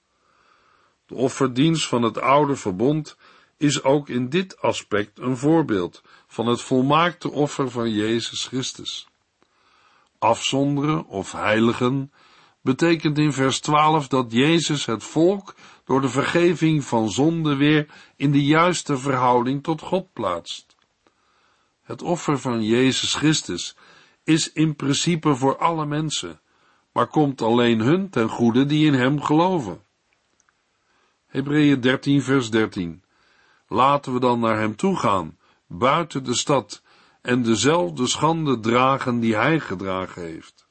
De 1.07 1.15
offerdienst 1.15 1.87
van 1.89 2.03
het 2.03 2.21
oude 2.21 2.57
verbond 2.57 3.17
is 3.57 3.83
ook 3.83 4.09
in 4.09 4.29
dit 4.29 4.61
aspect 4.61 5.19
een 5.19 5.37
voorbeeld 5.37 6.03
van 6.27 6.47
het 6.47 6.61
volmaakte 6.61 7.31
offer 7.31 7.71
van 7.71 7.91
Jezus 7.91 8.45
Christus. 8.45 9.09
Afzonderen 10.19 11.07
of 11.07 11.33
heiligen 11.33 12.13
betekent 12.61 13.19
in 13.19 13.33
vers 13.33 13.61
12 13.61 14.09
dat 14.09 14.33
Jezus 14.33 14.87
het 14.87 15.05
volk 15.05 15.55
door 15.85 16.01
de 16.01 16.09
vergeving 16.09 16.85
van 16.85 17.11
zonde 17.11 17.57
weer 17.57 17.87
in 18.17 18.33
de 18.33 18.45
juiste 18.45 18.99
verhouding 18.99 19.63
tot 19.63 19.81
God 19.81 20.13
plaatst. 20.13 20.77
Het 21.83 22.03
offer 22.03 22.39
van 22.39 22.65
Jezus 22.65 23.15
Christus 23.15 23.77
is 24.25 24.53
in 24.53 24.77
principe 24.77 25.35
voor 25.35 25.59
alle 25.59 25.87
mensen, 25.87 26.41
maar 26.93 27.07
komt 27.07 27.43
alleen 27.43 27.81
hun 27.81 28.11
ten 28.11 28.29
goede 28.29 28.67
die 28.67 28.87
in 28.87 28.95
Hem 28.95 29.23
geloven. 29.23 29.85
Hebreeën 31.27 31.81
13 31.81 32.23
vers 32.23 32.51
13 32.51 33.05
Laten 33.69 34.13
we 34.13 34.21
dan 34.21 34.41
naar 34.41 34.59
Hem 34.59 34.77
toe 34.77 34.97
gaan, 34.97 35.39
buiten 35.67 36.25
de 36.25 36.35
stad, 36.35 36.83
en 37.23 37.43
dezelfde 37.43 38.07
schande 38.07 38.61
dragen 38.61 39.21
die 39.21 39.35
Hij 39.35 39.61
gedragen 39.61 40.23
heeft. 40.23 40.67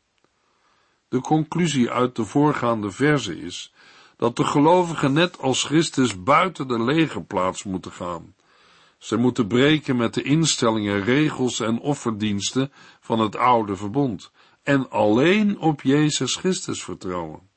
De 1.07 1.21
conclusie 1.21 1.89
uit 1.89 2.15
de 2.15 2.25
voorgaande 2.25 2.91
verse 2.91 3.39
is 3.41 3.73
dat 4.17 4.35
de 4.35 4.43
gelovigen 4.43 5.13
net 5.13 5.39
als 5.39 5.63
Christus 5.63 6.23
buiten 6.23 6.67
de 6.67 6.83
legerplaats 6.83 7.63
moeten 7.63 7.91
gaan. 7.91 8.35
Ze 8.97 9.17
moeten 9.17 9.47
breken 9.47 9.95
met 9.95 10.13
de 10.13 10.21
instellingen, 10.21 11.03
regels 11.03 11.59
en 11.59 11.79
offerdiensten 11.79 12.71
van 12.99 13.19
het 13.19 13.35
oude 13.35 13.75
verbond 13.75 14.31
en 14.63 14.89
alleen 14.89 15.59
op 15.59 15.81
Jezus 15.81 16.35
Christus 16.35 16.83
vertrouwen. 16.83 17.49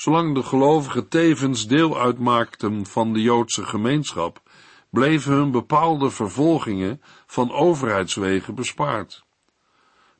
Zolang 0.00 0.34
de 0.34 0.42
gelovigen 0.42 1.08
tevens 1.08 1.66
deel 1.66 1.98
uitmaakten 1.98 2.86
van 2.86 3.12
de 3.12 3.22
Joodse 3.22 3.64
gemeenschap, 3.64 4.42
bleven 4.90 5.32
hun 5.32 5.50
bepaalde 5.50 6.10
vervolgingen 6.10 7.00
van 7.26 7.52
overheidswegen 7.52 8.54
bespaard. 8.54 9.24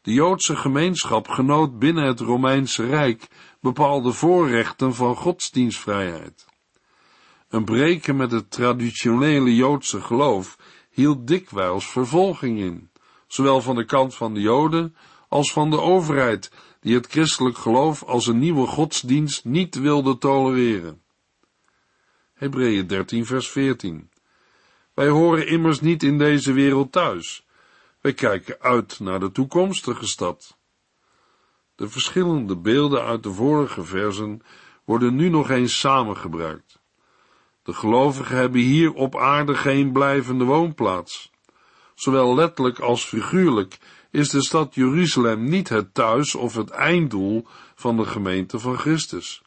De 0.03 0.13
Joodse 0.13 0.57
gemeenschap 0.57 1.29
genoot 1.29 1.79
binnen 1.79 2.05
het 2.05 2.21
Romeinse 2.21 2.87
Rijk 2.87 3.29
bepaalde 3.61 4.13
voorrechten 4.13 4.95
van 4.95 5.17
godsdienstvrijheid. 5.17 6.47
Een 7.49 7.65
breken 7.65 8.17
met 8.17 8.31
het 8.31 8.51
traditionele 8.51 9.55
Joodse 9.55 10.01
geloof 10.01 10.57
hield 10.91 11.27
dikwijls 11.27 11.87
vervolging 11.87 12.59
in, 12.59 12.91
zowel 13.27 13.61
van 13.61 13.75
de 13.75 13.85
kant 13.85 14.15
van 14.15 14.35
de 14.35 14.41
Joden 14.41 14.97
als 15.29 15.53
van 15.53 15.71
de 15.71 15.81
overheid, 15.81 16.51
die 16.81 16.95
het 16.95 17.07
christelijk 17.07 17.57
geloof 17.57 18.03
als 18.03 18.27
een 18.27 18.39
nieuwe 18.39 18.67
godsdienst 18.67 19.45
niet 19.45 19.75
wilde 19.75 20.19
tolereren. 20.19 21.03
Hebreeën 22.35 22.87
13 22.87 23.27
vers 23.27 23.49
14 23.49 24.11
Wij 24.95 25.09
horen 25.09 25.47
immers 25.47 25.81
niet 25.81 26.03
in 26.03 26.19
deze 26.19 26.53
wereld 26.53 26.93
thuis, 26.93 27.47
wij 28.01 28.13
kijken 28.13 28.61
uit 28.61 29.01
naar 29.01 29.21
de 29.21 29.33
toekomstige 29.33 30.07
stad. 30.07 30.59
De 31.75 31.89
verschillende 31.89 32.57
beelden 32.57 33.05
uit 33.05 33.23
de 33.23 33.33
vorige 33.33 33.85
versen 33.85 34.43
worden 34.85 35.15
nu 35.15 35.29
nog 35.29 35.51
eens 35.51 35.79
samengebruikt. 35.79 36.81
De 37.63 37.73
gelovigen 37.73 38.37
hebben 38.37 38.61
hier 38.61 38.93
op 38.93 39.17
aarde 39.17 39.55
geen 39.55 39.93
blijvende 39.93 40.45
woonplaats. 40.45 41.31
Zowel 42.01 42.35
letterlijk 42.35 42.79
als 42.79 43.05
figuurlijk 43.05 43.79
is 44.11 44.29
de 44.29 44.43
stad 44.43 44.75
Jeruzalem 44.75 45.45
niet 45.45 45.69
het 45.69 45.95
thuis 45.95 46.35
of 46.35 46.55
het 46.55 46.71
einddoel 46.71 47.47
van 47.75 47.97
de 47.97 48.05
gemeente 48.05 48.59
van 48.59 48.79
Christus. 48.79 49.43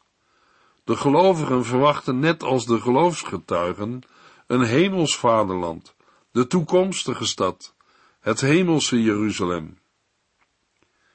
De 0.84 0.96
gelovigen 0.96 1.64
verwachten 1.64 2.18
net 2.18 2.42
als 2.42 2.66
de 2.66 2.80
geloofsgetuigen 2.80 4.02
een 4.46 4.62
hemels 4.62 5.16
vaderland, 5.16 5.94
de 6.30 6.46
toekomstige 6.46 7.24
stad, 7.24 7.74
het 8.20 8.40
hemelse 8.40 9.02
Jeruzalem. 9.02 9.78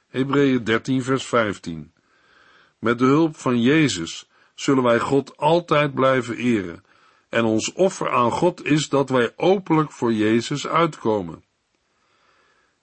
Hebreeën 0.07 0.63
13 0.63 1.03
vers 1.03 1.25
15 1.25 1.93
Met 2.79 2.99
de 2.99 3.05
hulp 3.05 3.37
van 3.37 3.61
Jezus 3.61 4.29
zullen 4.55 4.83
wij 4.83 4.99
God 4.99 5.37
altijd 5.37 5.93
blijven 5.93 6.35
eren, 6.35 6.83
en 7.29 7.45
ons 7.45 7.73
offer 7.73 8.11
aan 8.11 8.31
God 8.31 8.65
is 8.65 8.89
dat 8.89 9.09
wij 9.09 9.33
openlijk 9.35 9.91
voor 9.91 10.13
Jezus 10.13 10.67
uitkomen. 10.67 11.43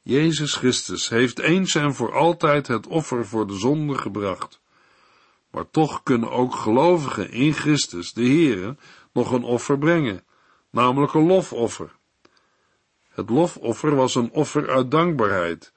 Jezus 0.03 0.55
Christus 0.55 1.09
heeft 1.09 1.39
eens 1.39 1.75
en 1.75 1.95
voor 1.95 2.15
altijd 2.15 2.67
het 2.67 2.87
offer 2.87 3.27
voor 3.27 3.47
de 3.47 3.55
zonde 3.55 3.99
gebracht. 3.99 4.61
Maar 5.51 5.71
toch 5.71 6.03
kunnen 6.03 6.31
ook 6.31 6.55
gelovigen 6.55 7.31
in 7.31 7.53
Christus, 7.53 8.13
de 8.13 8.23
Heere, 8.23 8.77
nog 9.13 9.33
een 9.33 9.43
offer 9.43 9.79
brengen, 9.79 10.25
namelijk 10.71 11.15
een 11.15 11.27
lofoffer. 11.27 11.97
Het 13.09 13.31
lofoffer 13.31 13.95
was 13.95 14.15
een 14.15 14.31
offer 14.31 14.71
uit 14.71 14.91
dankbaarheid 14.91 15.73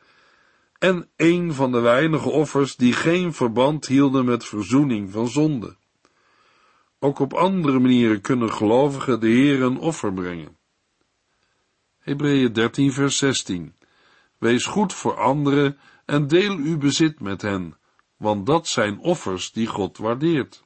en 0.80 1.10
een 1.16 1.54
van 1.54 1.72
de 1.72 1.80
weinige 1.80 2.30
offers 2.30 2.76
die 2.76 2.94
geen 2.94 3.34
verband 3.34 3.88
hielden 3.88 4.26
met 4.26 4.46
verzoening 4.46 5.12
van 5.12 5.28
zonde. 5.28 5.76
Ook 7.00 7.20
op 7.20 7.34
andere 7.34 7.80
manieren 7.80 8.22
kunnen 8.22 8.54
gelovigen 8.54 9.20
de 9.20 9.28
Heer 9.28 9.62
een 9.62 9.78
offer 9.78 10.14
brengen. 10.14 10.58
Hebreeën 12.00 12.54
13 12.54 12.92
vers 12.92 13.18
16 13.18 13.76
Wees 14.38 14.66
goed 14.66 14.94
voor 14.94 15.18
anderen 15.18 15.78
en 16.06 16.28
deel 16.28 16.56
uw 16.56 16.78
bezit 16.78 17.20
met 17.20 17.42
hen, 17.42 17.78
want 18.18 18.46
dat 18.46 18.68
zijn 18.68 19.00
offers 19.00 19.52
die 19.52 19.68
God 19.68 19.98
waardeert. 19.98 20.64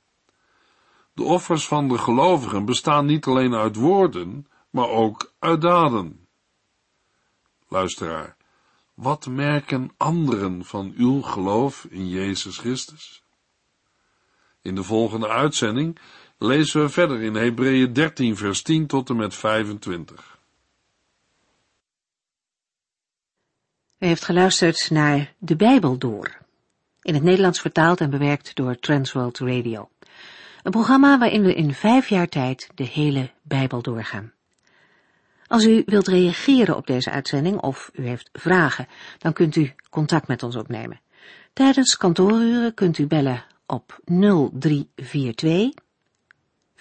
De 1.14 1.24
offers 1.24 1.68
van 1.68 1.88
de 1.88 1.98
gelovigen 1.98 2.66
bestaan 2.66 3.06
niet 3.06 3.26
alleen 3.26 3.56
uit 3.56 3.76
woorden, 3.76 4.48
maar 4.70 4.90
ook 4.90 5.34
uit 5.40 5.62
daden. 5.62 6.28
Luisteraar, 7.68 8.36
wat 8.94 9.28
merken 9.28 9.92
anderen 9.98 10.66
van 10.66 10.94
uw 10.98 11.22
geloof 11.22 11.86
in 11.90 12.10
Jezus 12.10 12.58
Christus? 12.58 13.24
In 14.62 14.76
de 14.76 14.84
volgende 14.84 15.28
uitzending 15.28 16.00
lezen 16.44 16.82
we 16.82 16.90
verder 16.90 17.22
in 17.22 17.36
Hebreeën 17.36 17.94
13 17.94 18.38
vers 18.38 18.62
10 18.62 18.88
tot 18.88 19.10
en 19.10 19.16
met 19.16 19.36
25. 19.36 20.38
U 24.00 24.06
heeft 24.06 24.26
geluisterd 24.26 24.90
naar 24.90 25.34
De 25.38 25.56
Bijbel 25.56 25.98
Door, 25.98 26.38
in 27.02 27.14
het 27.14 27.24
Nederlands 27.24 27.62
vertaald 27.62 28.02
en 28.02 28.10
bewerkt 28.10 28.56
door 28.56 28.80
Transworld 28.80 29.40
Radio. 29.40 29.90
Een 30.64 30.72
programma 30.72 31.18
waarin 31.18 31.44
we 31.44 31.54
in 31.54 31.74
vijf 31.74 32.10
jaar 32.10 32.28
tijd 32.28 32.70
de 32.76 32.84
hele 32.84 33.32
Bijbel 33.42 33.82
doorgaan. 33.82 34.34
Als 35.48 35.66
u 35.66 35.84
wilt 35.86 36.08
reageren 36.08 36.76
op 36.76 36.88
deze 36.88 37.12
uitzending 37.12 37.60
of 37.60 37.92
u 37.94 38.08
heeft 38.08 38.30
vragen, 38.34 38.88
dan 39.18 39.34
kunt 39.34 39.56
u 39.56 39.74
contact 39.90 40.28
met 40.28 40.44
ons 40.44 40.56
opnemen. 40.56 41.02
Tijdens 41.54 41.98
kantooruren 41.98 42.74
kunt 42.74 42.98
u 42.98 43.08
bellen 43.08 43.46
op 43.66 44.00
0342 44.06 45.74